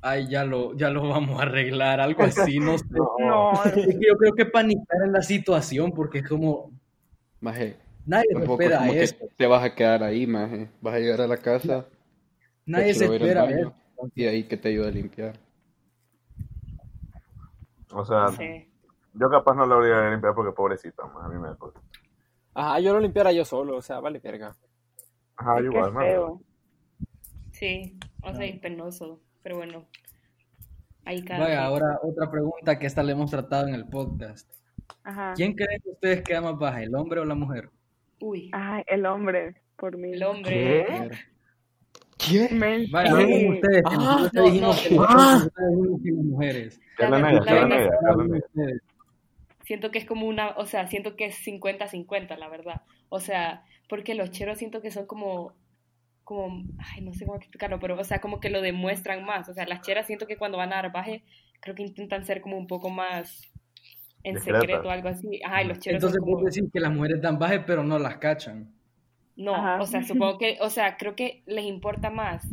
ay, 0.00 0.28
ya 0.28 0.44
lo, 0.44 0.74
ya 0.76 0.90
lo 0.90 1.08
vamos 1.08 1.38
a 1.38 1.42
arreglar, 1.42 2.00
algo 2.00 2.22
así, 2.22 2.58
no 2.58 2.78
sé. 2.78 2.84
No, 3.18 3.52
Es 3.64 3.72
que 3.72 4.06
yo 4.06 4.16
creo 4.16 4.32
que 4.34 4.46
panicar 4.46 5.02
en 5.04 5.12
la 5.12 5.22
situación, 5.22 5.92
porque 5.92 6.18
es 6.18 6.28
como, 6.28 6.72
Maje, 7.40 7.76
nadie 8.04 8.28
se 8.34 8.44
espera 8.44 8.78
como 8.78 8.92
que 8.92 9.02
esto, 9.02 9.26
te 9.36 9.46
vas 9.46 9.62
a 9.62 9.74
quedar 9.74 10.02
ahí, 10.02 10.26
maje. 10.26 10.68
Vas 10.80 10.94
a 10.94 10.98
llegar 10.98 11.20
a 11.20 11.26
la 11.26 11.36
casa, 11.36 11.86
nadie 12.66 12.94
se 12.94 13.04
espera 13.04 13.44
baño. 13.44 13.68
esto. 13.68 14.10
y 14.14 14.24
ahí 14.24 14.44
que 14.44 14.56
te 14.56 14.70
ayuda 14.70 14.88
a 14.88 14.90
limpiar. 14.90 15.38
o 17.92 18.04
sea, 18.04 18.26
yo 19.14 19.30
capaz 19.30 19.54
no 19.54 19.66
le 19.66 19.74
habría 19.74 19.96
de 20.00 20.10
limpiar 20.12 20.34
porque 20.34 20.52
pobrecita, 20.52 21.04
más. 21.06 21.26
A 21.26 21.28
mí 21.28 21.38
me. 21.38 21.48
Ajá, 22.54 22.80
yo 22.80 22.92
lo 22.92 23.00
limpiara 23.00 23.30
yo 23.30 23.44
solo, 23.44 23.76
o 23.76 23.82
sea, 23.82 24.00
vale 24.00 24.18
verga. 24.18 24.56
Ajá, 25.36 25.60
igual, 25.60 25.92
feo. 25.94 26.40
Sí, 27.58 27.98
o 28.22 28.34
sea, 28.34 28.44
es 28.46 28.58
penoso, 28.60 29.20
pero 29.42 29.56
bueno. 29.56 29.86
Ahí 31.04 31.24
cada 31.24 31.40
Vaya, 31.40 31.64
ahora 31.64 31.98
otra 32.02 32.30
pregunta 32.30 32.78
que 32.78 32.86
esta 32.86 33.02
le 33.02 33.12
hemos 33.12 33.30
tratado 33.30 33.66
en 33.66 33.74
el 33.74 33.86
podcast. 33.86 34.48
Ajá. 35.04 35.32
¿Quién 35.34 35.54
creen 35.54 35.80
que 35.82 35.90
ustedes 35.90 36.22
queda 36.22 36.40
más 36.42 36.58
baja, 36.58 36.82
el 36.82 36.94
hombre 36.94 37.20
o 37.20 37.24
la 37.24 37.34
mujer? 37.34 37.70
Uy, 38.20 38.50
Ay, 38.52 38.82
el 38.86 39.06
hombre, 39.06 39.56
por 39.76 39.96
mí. 39.96 40.12
el 40.12 40.22
hombre. 40.22 41.10
¿Qué? 42.18 42.48
Men, 42.50 42.90
Vaya, 42.90 43.10
sí. 43.10 43.22
hablen 43.22 43.52
ustedes, 43.54 43.82
Ah, 43.86 44.28
no, 44.32 44.42
dijimos 44.44 44.90
no. 44.90 45.00
dijimos 45.70 46.02
que 46.02 46.10
las 46.10 46.24
mujeres. 46.24 46.80
Siento 49.64 49.90
que 49.90 49.98
es 49.98 50.04
como 50.04 50.26
una, 50.26 50.50
o 50.56 50.66
sea, 50.66 50.86
siento 50.88 51.14
que 51.16 51.26
es 51.26 51.36
50-50, 51.46 52.36
la 52.38 52.48
verdad. 52.48 52.82
O 53.08 53.20
sea, 53.20 53.64
porque 53.88 54.14
los 54.14 54.30
cheros 54.30 54.58
siento 54.58 54.80
que 54.82 54.90
son 54.90 55.06
como, 55.06 55.52
como, 56.28 56.62
ay, 56.78 57.00
no 57.00 57.14
sé 57.14 57.24
cómo 57.24 57.38
explicarlo, 57.38 57.80
pero, 57.80 57.98
o 57.98 58.04
sea, 58.04 58.20
como 58.20 58.38
que 58.38 58.50
lo 58.50 58.60
demuestran 58.60 59.24
más. 59.24 59.48
O 59.48 59.54
sea, 59.54 59.64
las 59.64 59.80
cheras 59.80 60.06
siento 60.06 60.26
que 60.26 60.36
cuando 60.36 60.58
van 60.58 60.74
a 60.74 60.76
dar 60.76 60.92
baje, 60.92 61.22
creo 61.58 61.74
que 61.74 61.82
intentan 61.82 62.26
ser 62.26 62.42
como 62.42 62.58
un 62.58 62.66
poco 62.66 62.90
más 62.90 63.50
en 64.22 64.34
Discretas. 64.34 64.60
secreto 64.60 64.88
o 64.88 64.90
algo 64.90 65.08
así. 65.08 65.40
Ajá, 65.42 65.62
y 65.62 65.68
los 65.68 65.78
cheros 65.78 66.02
Entonces 66.04 66.20
como... 66.20 66.36
vos 66.36 66.44
decís 66.44 66.70
que 66.70 66.80
las 66.80 66.92
mujeres 66.92 67.22
dan 67.22 67.38
baje, 67.38 67.60
pero 67.60 67.82
no 67.82 67.98
las 67.98 68.18
cachan. 68.18 68.70
No, 69.36 69.54
Ajá. 69.54 69.80
o 69.80 69.86
sea, 69.86 70.02
supongo 70.02 70.36
que, 70.36 70.58
o 70.60 70.68
sea, 70.68 70.98
creo 70.98 71.16
que 71.16 71.42
les 71.46 71.64
importa 71.64 72.10
más 72.10 72.46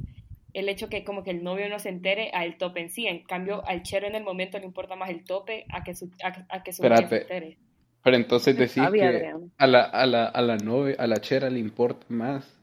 el 0.53 0.69
hecho 0.69 0.87
que 0.87 1.03
como 1.03 1.23
que 1.23 1.31
el 1.31 1.43
novio 1.43 1.67
no 1.67 1.77
se 1.79 1.89
entere 1.89 2.29
al 2.31 2.57
tope 2.57 2.79
en 2.79 2.89
sí. 2.89 3.07
En 3.07 3.23
cambio, 3.25 3.61
al 3.67 3.83
chero 3.83 4.07
en 4.07 4.15
el 4.15 4.23
momento 4.23 4.57
le 4.57 4.63
importa 4.65 4.95
más 4.95 5.09
el 5.09 5.25
tope 5.25 5.65
a 5.69 5.83
que 5.83 5.95
su, 5.95 6.09
a, 6.23 6.45
a 6.47 6.63
que 6.63 6.71
su 6.71 6.81
novia 6.81 7.09
se 7.09 7.17
entere. 7.17 7.57
Pero 8.03 8.15
entonces 8.15 8.55
decís 8.55 8.89
que 8.93 9.33
a 9.57 9.67
la, 9.67 9.81
a 9.81 10.05
la, 10.05 10.25
a 10.27 10.41
la 10.41 10.55
novia, 10.55 10.95
a 10.97 11.07
la 11.07 11.17
chera 11.17 11.49
le 11.49 11.59
importa 11.59 12.05
más 12.07 12.55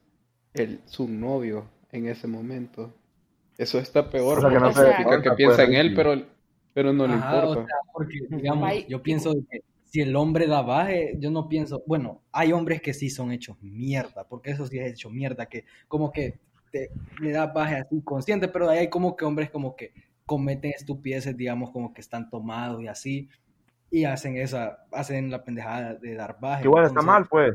el, 0.54 0.80
su 0.86 1.08
novio 1.08 1.66
en 1.90 2.06
ese 2.06 2.26
momento. 2.26 2.92
Eso 3.58 3.78
está 3.78 4.08
peor, 4.08 4.38
O 4.38 4.40
sea, 4.40 4.50
que 4.50 4.58
porque 4.58 4.60
no 4.60 4.72
se 4.72 4.80
significa 4.80 5.02
importa, 5.02 5.22
que 5.30 5.36
piensa 5.36 5.56
pues, 5.56 5.68
en 5.68 5.74
él, 5.74 5.94
pero, 5.94 6.22
pero 6.72 6.92
no 6.92 7.06
le 7.06 7.14
o 7.14 7.16
importa. 7.16 7.66
sea, 7.66 7.76
porque, 7.92 8.18
digamos, 8.30 8.86
yo 8.88 9.02
pienso 9.02 9.32
que 9.50 9.60
si 9.84 10.00
el 10.00 10.16
hombre 10.16 10.46
da 10.46 10.62
baje, 10.62 11.16
yo 11.18 11.30
no 11.30 11.48
pienso, 11.48 11.82
bueno, 11.86 12.22
hay 12.32 12.52
hombres 12.52 12.80
que 12.80 12.94
sí 12.94 13.10
son 13.10 13.30
hechos 13.30 13.58
mierda, 13.60 14.26
porque 14.26 14.50
eso 14.50 14.66
sí 14.66 14.78
es 14.78 14.90
hecho 14.92 15.10
mierda, 15.10 15.46
que 15.46 15.66
como 15.86 16.10
que 16.10 16.38
te, 16.70 16.90
le 17.20 17.30
da 17.30 17.46
baje 17.46 17.76
así 17.76 18.00
consciente, 18.02 18.48
pero 18.48 18.66
de 18.66 18.72
ahí 18.72 18.78
hay 18.80 18.88
como 18.88 19.14
que 19.16 19.26
hombres 19.26 19.50
como 19.50 19.76
que 19.76 19.92
cometen 20.24 20.72
estupideces, 20.74 21.36
digamos, 21.36 21.70
como 21.72 21.92
que 21.92 22.00
están 22.00 22.30
tomados 22.30 22.82
y 22.82 22.88
así, 22.88 23.28
y 23.90 24.04
hacen 24.04 24.38
esa, 24.38 24.86
hacen 24.92 25.30
la 25.30 25.44
pendejada 25.44 25.94
de 25.96 26.14
dar 26.14 26.40
baje. 26.40 26.64
Igual 26.64 26.86
está 26.86 27.02
mal, 27.02 27.26
pues. 27.28 27.54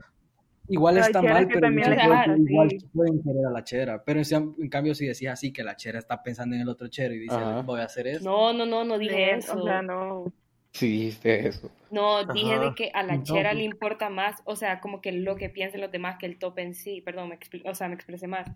Igual 0.69 0.97
está 0.97 1.21
mal, 1.21 1.47
pero 1.47 1.69
igual 1.69 2.69
sí. 2.69 2.79
pueden 2.93 3.23
querer 3.23 3.45
a 3.45 3.51
la 3.51 3.63
chera. 3.63 4.03
Pero 4.03 4.19
en, 4.19 4.55
en 4.59 4.69
cambio, 4.69 4.93
si 4.95 5.05
decís 5.05 5.27
así, 5.29 5.53
que 5.53 5.63
la 5.63 5.75
chera 5.75 5.99
está 5.99 6.21
pensando 6.21 6.55
en 6.55 6.61
el 6.61 6.69
otro 6.69 6.87
chero 6.87 7.13
y 7.13 7.19
dice, 7.19 7.35
Ajá. 7.35 7.61
voy 7.61 7.79
a 7.79 7.85
hacer 7.85 8.07
eso. 8.07 8.23
No, 8.23 8.53
no, 8.53 8.65
no, 8.65 8.83
no 8.83 8.97
dije 8.97 9.15
Men, 9.15 9.39
eso. 9.39 9.57
O 9.57 9.63
sea, 9.63 9.81
no. 9.81 10.33
Sí, 10.71 10.89
dijiste 10.91 11.47
eso. 11.47 11.71
No, 11.89 12.25
dije 12.25 12.55
Ajá. 12.55 12.65
de 12.65 12.75
que 12.75 12.91
a 12.93 13.03
la 13.03 13.17
No, 13.17 13.23
chera 13.23 13.49
pues. 13.51 13.59
le 13.59 13.63
importa 13.63 14.09
más, 14.09 14.41
o 14.43 14.55
sea, 14.55 14.79
como 14.81 15.01
que 15.01 15.11
lo 15.11 15.35
que 15.37 15.49
piensen 15.49 15.81
los 15.81 15.91
demás 15.91 16.17
que 16.19 16.25
el 16.25 16.37
tope 16.37 16.61
en 16.61 16.73
sí, 16.75 17.01
perdón, 17.01 17.29
me 17.29 17.39
o 17.69 17.73
sea, 17.73 17.87
me 17.87 17.95
expresé 17.95 18.27
más, 18.27 18.47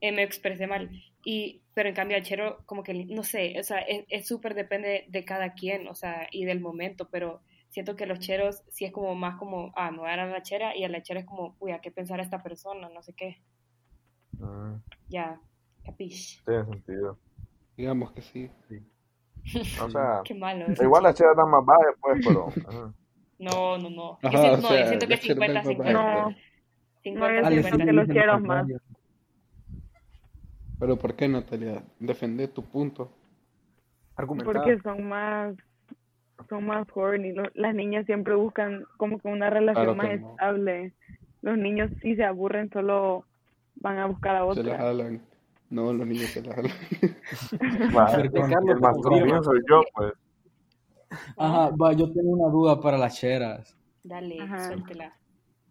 eh, 0.00 0.12
me 0.12 0.22
expresé 0.22 0.66
mal, 0.66 0.90
y, 1.22 1.60
pero 1.74 1.90
en 1.90 1.94
cambio 1.94 2.16
al 2.16 2.22
chero 2.22 2.62
como 2.64 2.82
que, 2.82 2.94
no 2.94 3.22
sé, 3.22 3.54
o 3.60 3.62
sea, 3.62 3.80
es 3.80 4.04
es 4.08 4.26
súper 4.26 4.54
depende 4.54 5.04
de 5.08 5.24
cada 5.24 5.52
quien, 5.52 5.86
o 5.88 5.94
sea, 5.94 6.26
y 6.32 6.44
del 6.46 6.60
momento, 6.60 7.08
pero 7.10 7.42
siento 7.70 7.96
que 7.96 8.06
los 8.06 8.20
cheros 8.20 8.62
sí 8.68 8.84
es 8.84 8.92
como 8.92 9.14
más 9.14 9.36
como, 9.38 9.72
ah, 9.76 9.90
me 9.90 9.98
voy 9.98 10.08
a 10.08 10.10
dar 10.16 10.20
a 10.20 10.26
la 10.26 10.42
chera, 10.42 10.76
y 10.76 10.84
a 10.84 10.88
la 10.88 11.02
chera 11.02 11.20
es 11.20 11.26
como, 11.26 11.56
uy, 11.60 11.72
¿a 11.72 11.80
qué 11.80 11.90
pensar 11.90 12.20
esta 12.20 12.42
persona? 12.42 12.88
No 12.90 13.02
sé 13.02 13.14
qué, 13.14 13.42
Mm, 14.38 14.76
ya, 15.08 15.38
capish, 15.84 16.42
tiene 16.44 16.64
sentido. 16.64 17.18
Digamos 17.76 18.12
que 18.12 18.22
sí. 18.22 18.50
O 19.82 19.90
sea, 19.90 20.20
qué 20.24 20.34
malo. 20.34 20.66
igual 20.80 21.02
las 21.02 21.14
cheras 21.14 21.36
dan 21.36 21.50
más 21.50 21.64
bajas, 21.64 21.94
pues, 22.00 22.26
pero. 22.26 22.48
ajá. 22.68 22.94
No, 23.38 23.78
no, 23.78 23.90
no, 23.90 24.18
yo 24.22 24.28
Ajá, 24.28 24.38
siento, 24.38 24.58
o 24.58 24.60
no, 24.62 24.68
sea, 24.68 24.80
yo 24.80 24.86
siento 24.88 25.06
que 25.06 25.14
la 25.14 25.20
chera 25.20 25.46
da 25.46 25.54
más 25.54 25.66
50-50. 25.66 25.92
No. 25.92 26.24
pues. 26.24 26.36
50 27.02 27.40
No, 27.42 27.50
yo 27.56 27.62
siento 27.62 27.84
que 27.86 27.92
los 27.92 28.08
cheros 28.08 28.42
más. 28.42 28.66
Pero 30.78 30.96
¿por 30.98 31.14
qué, 31.14 31.28
Natalia? 31.28 31.82
Defender 31.98 32.48
tu 32.48 32.62
punto. 32.62 33.12
Argumentada. 34.16 34.52
porque 34.60 34.78
son 34.82 35.04
más 35.08 35.54
son 36.48 36.66
más 36.66 36.86
horny. 36.94 37.34
Las 37.54 37.74
niñas 37.74 38.06
siempre 38.06 38.34
buscan 38.34 38.84
como 38.96 39.18
que 39.18 39.28
una 39.28 39.50
relación 39.50 39.84
Claro 39.84 39.96
más 39.96 40.20
no. 40.20 40.30
estable. 40.30 40.92
Los 41.42 41.56
niños 41.58 41.90
si 42.02 42.16
se 42.16 42.24
aburren 42.24 42.70
solo 42.70 43.24
van 43.76 43.98
a 43.98 44.06
buscar 44.06 44.36
a 44.36 44.54
Se 44.54 44.62
la 44.62 44.72
otra. 44.74 44.76
jalan. 44.78 45.22
No, 45.70 45.92
los 45.92 46.06
niños 46.06 46.30
se 46.30 46.42
la 46.42 46.54
jalan. 46.54 46.72
Va, 47.96 48.06
Perdón. 48.06 48.68
el 48.68 48.80
más 48.80 48.96
turbio 49.00 49.42
soy 49.42 49.60
yo, 49.68 49.82
pues. 49.94 50.12
Ajá, 51.36 51.70
va, 51.70 51.92
yo 51.92 52.12
tengo 52.12 52.30
una 52.30 52.50
duda 52.52 52.80
para 52.80 52.96
las 52.98 53.18
cheras. 53.18 53.76
Dale, 54.04 54.40
Ajá. 54.42 54.68
suéltela. 54.68 55.12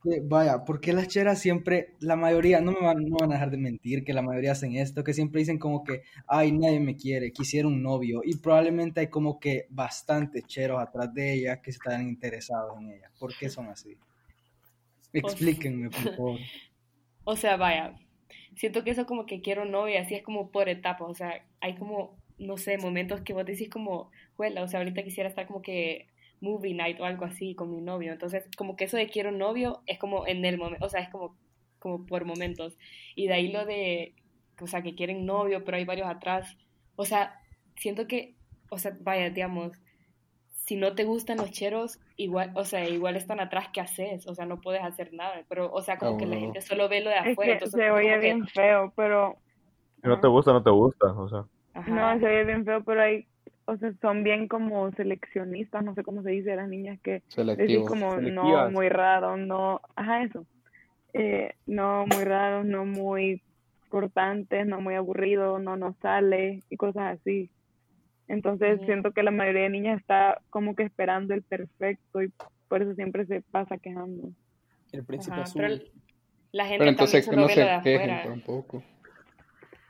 Que, 0.03 0.21
vaya, 0.23 0.63
¿por 0.63 0.79
qué 0.79 0.93
las 0.93 1.07
cheras 1.07 1.39
siempre, 1.39 1.95
la 1.99 2.15
mayoría, 2.15 2.61
no 2.61 2.71
me 2.71 2.81
van, 2.81 3.05
no 3.05 3.17
van 3.19 3.31
a 3.31 3.35
dejar 3.35 3.51
de 3.51 3.57
mentir, 3.57 4.03
que 4.03 4.13
la 4.13 4.21
mayoría 4.21 4.53
hacen 4.53 4.75
esto, 4.75 5.03
que 5.03 5.13
siempre 5.13 5.39
dicen 5.39 5.59
como 5.59 5.83
que, 5.83 6.03
ay, 6.27 6.51
nadie 6.51 6.79
me 6.79 6.95
quiere, 6.95 7.31
quisiera 7.31 7.67
un 7.67 7.81
novio, 7.81 8.21
y 8.23 8.37
probablemente 8.37 9.01
hay 9.01 9.07
como 9.07 9.39
que 9.39 9.67
bastantes 9.69 10.45
cheros 10.45 10.79
atrás 10.81 11.13
de 11.13 11.33
ella 11.33 11.61
que 11.61 11.71
están 11.71 12.07
interesados 12.07 12.77
en 12.79 12.91
ella. 12.91 13.11
¿Por 13.19 13.35
qué 13.37 13.49
son 13.49 13.67
así? 13.67 13.97
Explíquenme, 15.13 15.89
por 15.89 15.99
favor. 16.15 16.39
O 17.23 17.35
sea, 17.35 17.57
vaya, 17.57 17.95
siento 18.55 18.83
que 18.83 18.91
eso 18.91 19.05
como 19.05 19.25
que 19.25 19.41
quiero 19.41 19.65
novia, 19.65 20.01
así 20.01 20.15
es 20.15 20.23
como 20.23 20.51
por 20.51 20.69
etapas, 20.69 21.09
o 21.09 21.13
sea, 21.13 21.45
hay 21.61 21.75
como, 21.75 22.17
no 22.37 22.57
sé, 22.57 22.77
momentos 22.77 23.21
que 23.21 23.33
vos 23.33 23.45
decís 23.45 23.69
como, 23.69 24.11
juela, 24.35 24.63
o 24.63 24.67
sea, 24.67 24.79
ahorita 24.79 25.03
quisiera 25.03 25.29
estar 25.29 25.47
como 25.47 25.61
que 25.61 26.08
movie 26.41 26.73
night 26.73 26.99
o 26.99 27.05
algo 27.05 27.25
así 27.25 27.55
con 27.55 27.69
mi 27.71 27.81
novio, 27.81 28.13
entonces 28.13 28.45
como 28.57 28.75
que 28.75 28.85
eso 28.85 28.97
de 28.97 29.09
quiero 29.09 29.31
novio 29.31 29.81
es 29.85 29.99
como 29.99 30.27
en 30.27 30.45
el 30.45 30.57
momento, 30.57 30.85
o 30.85 30.89
sea, 30.89 31.01
es 31.01 31.09
como, 31.09 31.37
como 31.79 32.05
por 32.05 32.25
momentos, 32.25 32.77
y 33.15 33.27
de 33.27 33.33
ahí 33.33 33.51
lo 33.51 33.65
de, 33.65 34.15
o 34.61 34.67
sea, 34.67 34.81
que 34.81 34.95
quieren 34.95 35.25
novio, 35.25 35.63
pero 35.65 35.77
hay 35.77 35.85
varios 35.85 36.07
atrás, 36.07 36.57
o 36.95 37.05
sea, 37.05 37.35
siento 37.75 38.07
que, 38.07 38.35
o 38.69 38.77
sea, 38.79 38.95
vaya, 39.01 39.29
digamos, 39.29 39.71
si 40.65 40.75
no 40.75 40.93
te 40.93 41.03
gustan 41.03 41.37
los 41.37 41.51
cheros, 41.51 41.99
igual, 42.15 42.51
o 42.55 42.63
sea, 42.65 42.87
igual 42.87 43.15
están 43.15 43.39
atrás, 43.39 43.69
¿qué 43.73 43.81
haces? 43.81 44.27
O 44.27 44.35
sea, 44.35 44.45
no 44.45 44.61
puedes 44.61 44.83
hacer 44.83 45.13
nada, 45.13 45.43
pero, 45.49 45.71
o 45.71 45.81
sea, 45.81 45.97
como 45.97 46.13
Ah, 46.13 46.17
que 46.17 46.25
la 46.25 46.31
bueno. 46.35 46.45
gente 46.53 46.61
solo 46.61 46.89
ve 46.89 47.01
lo 47.01 47.09
de 47.09 47.15
Es 47.17 47.31
afuera, 47.33 47.57
que 47.57 47.65
entonces 47.65 47.81
se 47.81 47.91
oye 47.91 48.19
que- 48.19 48.19
bien 48.19 48.47
feo, 48.47 48.93
pero 48.95 49.37
Si 50.01 50.07
no 50.07 50.19
te 50.19 50.27
gusta, 50.27 50.53
no 50.53 50.63
te 50.63 50.69
gusta. 50.69 51.07
O 51.13 51.27
sea, 51.29 51.45
Ajá. 51.73 52.13
no, 52.15 52.19
se 52.19 52.25
oye 52.27 52.43
bien 52.45 52.65
feo, 52.65 52.83
pero 52.83 53.01
hay, 53.01 53.27
o 53.69 53.77
sea, 53.77 53.93
son 54.01 54.23
bien 54.23 54.47
como 54.47 54.91
seleccionistas, 54.93 55.83
no 55.83 55.93
sé 55.93 56.03
cómo 56.03 56.23
se 56.23 56.31
dice, 56.31 56.55
las 56.55 56.67
niñas 56.67 56.99
que 57.01 57.21
decís 57.55 57.79
como 57.87 58.17
no 58.17 58.69
muy 58.71 58.89
raro, 58.89 59.37
no, 59.37 59.81
ajá, 59.95 60.23
eso. 60.23 60.45
Eh, 61.13 61.53
no 61.65 62.05
muy 62.07 62.23
raros, 62.23 62.65
no 62.65 62.85
muy 62.85 63.41
cortantes, 63.89 64.65
no 64.65 64.81
muy 64.81 64.95
aburridos, 64.95 65.61
no 65.61 65.77
nos 65.77 65.95
sale 65.97 66.61
y 66.69 66.77
cosas 66.77 67.19
así. 67.19 67.49
Entonces 68.27 68.79
siento 68.85 69.11
que 69.11 69.23
la 69.23 69.31
mayoría 69.31 69.63
de 69.63 69.69
niñas 69.69 69.99
está 69.99 70.41
como 70.49 70.75
que 70.75 70.83
esperando 70.83 71.33
el 71.33 71.41
perfecto 71.41 72.21
y 72.21 72.31
por 72.67 72.81
eso 72.81 72.93
siempre 72.93 73.25
se 73.25 73.41
pasa 73.41 73.77
quejando. 73.77 74.29
El 74.91 75.03
príncipe 75.03 75.33
Ajá, 75.33 75.43
azul. 75.43 75.61
pero 75.61 75.75
la 76.51 76.65
gente 76.65 76.79
Pero 76.79 76.89
entonces 76.91 77.27
que 77.27 77.35
no 77.35 77.47
se 77.47 77.55
quejen 77.55 78.09
afuera. 78.11 78.23
tampoco. 78.23 78.83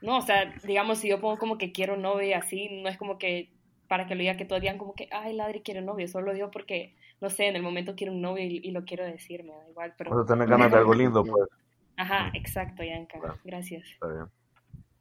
No, 0.02 0.18
o 0.18 0.22
sea, 0.22 0.54
digamos, 0.64 1.00
si 1.00 1.10
yo 1.10 1.20
pongo 1.20 1.38
como 1.38 1.58
que 1.58 1.72
quiero 1.74 1.98
novio 1.98 2.28
y 2.30 2.34
así, 2.34 2.82
no 2.82 2.90
es 2.90 2.98
como 2.98 3.18
que 3.18 3.50
para 3.90 4.08
que 4.08 4.16
lo 4.16 4.22
diga 4.22 4.38
que 4.38 4.46
todos 4.46 4.62
digan 4.62 4.78
como 4.78 4.94
que, 4.94 5.10
ay, 5.12 5.34
Ladri 5.34 5.62
quiere 5.62 5.82
novio, 5.82 6.08
solo 6.08 6.28
lo 6.28 6.34
digo 6.34 6.52
porque, 6.52 6.96
no 7.20 7.30
sé, 7.30 7.48
en 7.48 7.56
el 7.58 7.64
momento 7.64 7.96
quiero 7.96 8.14
un 8.14 8.22
novio 8.22 8.46
y, 8.46 8.62
y 8.64 8.72
lo 8.72 8.86
quiero 8.86 9.04
decir, 9.04 9.44
me 9.44 9.52
da 9.54 9.68
igual, 9.70 9.94
pero... 9.98 10.12
o 10.12 10.26
sea, 10.26 10.36
tenés 10.36 10.48
ganas 10.48 10.72
de 10.72 10.78
algo 10.78 10.94
lindo, 10.94 11.24
pues. 11.26 11.50
Ajá, 11.98 12.32
exacto, 12.34 12.84
Yanka, 12.84 13.20
gracias. 13.44 13.84
Está 13.90 14.08
bien. 14.08 14.26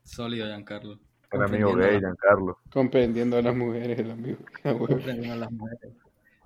Sólido, 0.02 0.47
Giancarlo. 0.47 0.99
El 1.30 1.42
amigo 1.42 1.75
gay, 1.76 1.99
Giancarlo. 2.00 2.59
Comprendiendo 2.73 3.37
a 3.37 3.42
las 3.42 3.54
mujeres, 3.54 3.99
el 3.99 4.11
amigo. 4.11 4.38
Bueno. 4.64 4.87
comprendiendo 4.87 5.35
a 5.35 5.37
las 5.37 5.52
mujeres. 5.52 5.92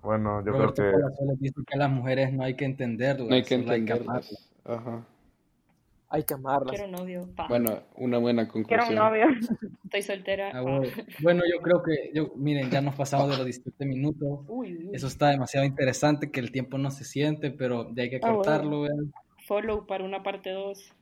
Bueno, 0.03 0.41
yo 0.45 0.53
creo 0.53 0.55
Roberto 0.55 0.83
que 0.83 0.91
Palazuelos 0.91 1.39
dice 1.39 1.61
que 1.65 1.75
a 1.75 1.79
las 1.79 1.91
mujeres 1.91 2.33
no 2.33 2.43
hay 2.43 2.55
que 2.57 2.65
entenderlas, 2.65 3.29
No 3.29 3.35
hay 3.37 3.45
que 3.45 3.57
solo 3.57 3.73
amarlas. 3.73 4.33
entenderlas. 4.33 4.53
Ajá. 4.65 5.07
Hay 6.15 6.25
que 6.25 6.35
amarlas. 6.35 6.77
Quiero 6.77 6.89
novio, 6.93 7.27
pa. 7.35 7.49
Bueno, 7.49 7.85
una 7.97 8.19
buena 8.19 8.47
Quiero 8.47 8.59
un 8.59 8.65
conclusión. 8.65 8.95
novio. 8.97 9.25
Estoy 9.85 10.03
soltera. 10.03 10.51
Ah, 10.53 10.61
bueno. 10.61 10.83
Bueno, 11.23 11.43
yo 11.51 11.63
creo 11.63 11.83
que, 11.83 12.11
yo, 12.15 12.33
miren, 12.37 12.71
ya 12.71 12.83
nos 12.83 12.95
pasamos 12.95 13.31
de 13.31 13.37
los 13.39 13.45
17 13.47 13.87
minutos. 13.87 14.41
Uy, 14.49 14.77
uy. 14.77 14.91
Eso 14.93 15.07
está 15.07 15.29
demasiado 15.31 15.65
interesante, 15.65 16.31
que 16.31 16.41
el 16.41 16.53
tiempo 16.53 16.77
no 16.77 16.91
se 16.91 17.05
siente, 17.05 17.51
pero 17.51 17.89
ya 17.95 18.03
hay 18.03 18.11
que 18.11 18.17
Ah, 18.17 18.21
bueno. 18.27 18.37
cortarlo, 18.37 18.81
vean. 18.83 19.13
Follow 19.47 19.87
para 19.87 20.05
una 20.05 20.23
parte 20.23 20.51
2. 20.51 20.93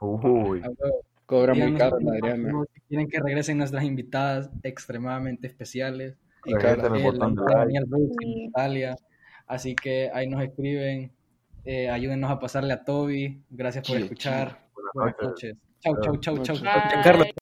Uy, 0.00 0.62
Ah, 0.64 0.68
bueno. 0.78 0.94
Cobra 1.26 1.52
muy 1.52 1.74
caro 1.74 1.98
Adriana. 1.98 2.64
quieren 2.88 3.06
que 3.06 3.20
regresen 3.20 3.58
nuestras 3.58 3.84
invitadas 3.84 4.50
extremadamente 4.62 5.46
especiales. 5.46 6.16
Y. 6.46 6.54
Daniel 6.54 7.84
Brooks. 7.86 8.16
Natalia. 8.46 8.96
Así 9.46 9.74
que 9.74 10.10
ahí 10.14 10.26
nos 10.26 10.42
escriben. 10.42 11.10
Eh, 11.70 11.90
ayúdenos 11.90 12.30
a 12.30 12.38
pasarle 12.38 12.72
a 12.72 12.82
Toby. 12.82 13.42
Gracias 13.50 13.86
por 13.86 13.98
escuchar. 13.98 14.58
buenas 14.72 14.92
Buenas 14.94 15.16
noches. 15.20 15.52
noches. 15.52 15.56
Chau, 15.80 16.18
chau, 16.18 16.42
chau, 16.42 16.56
chau. 16.56 17.32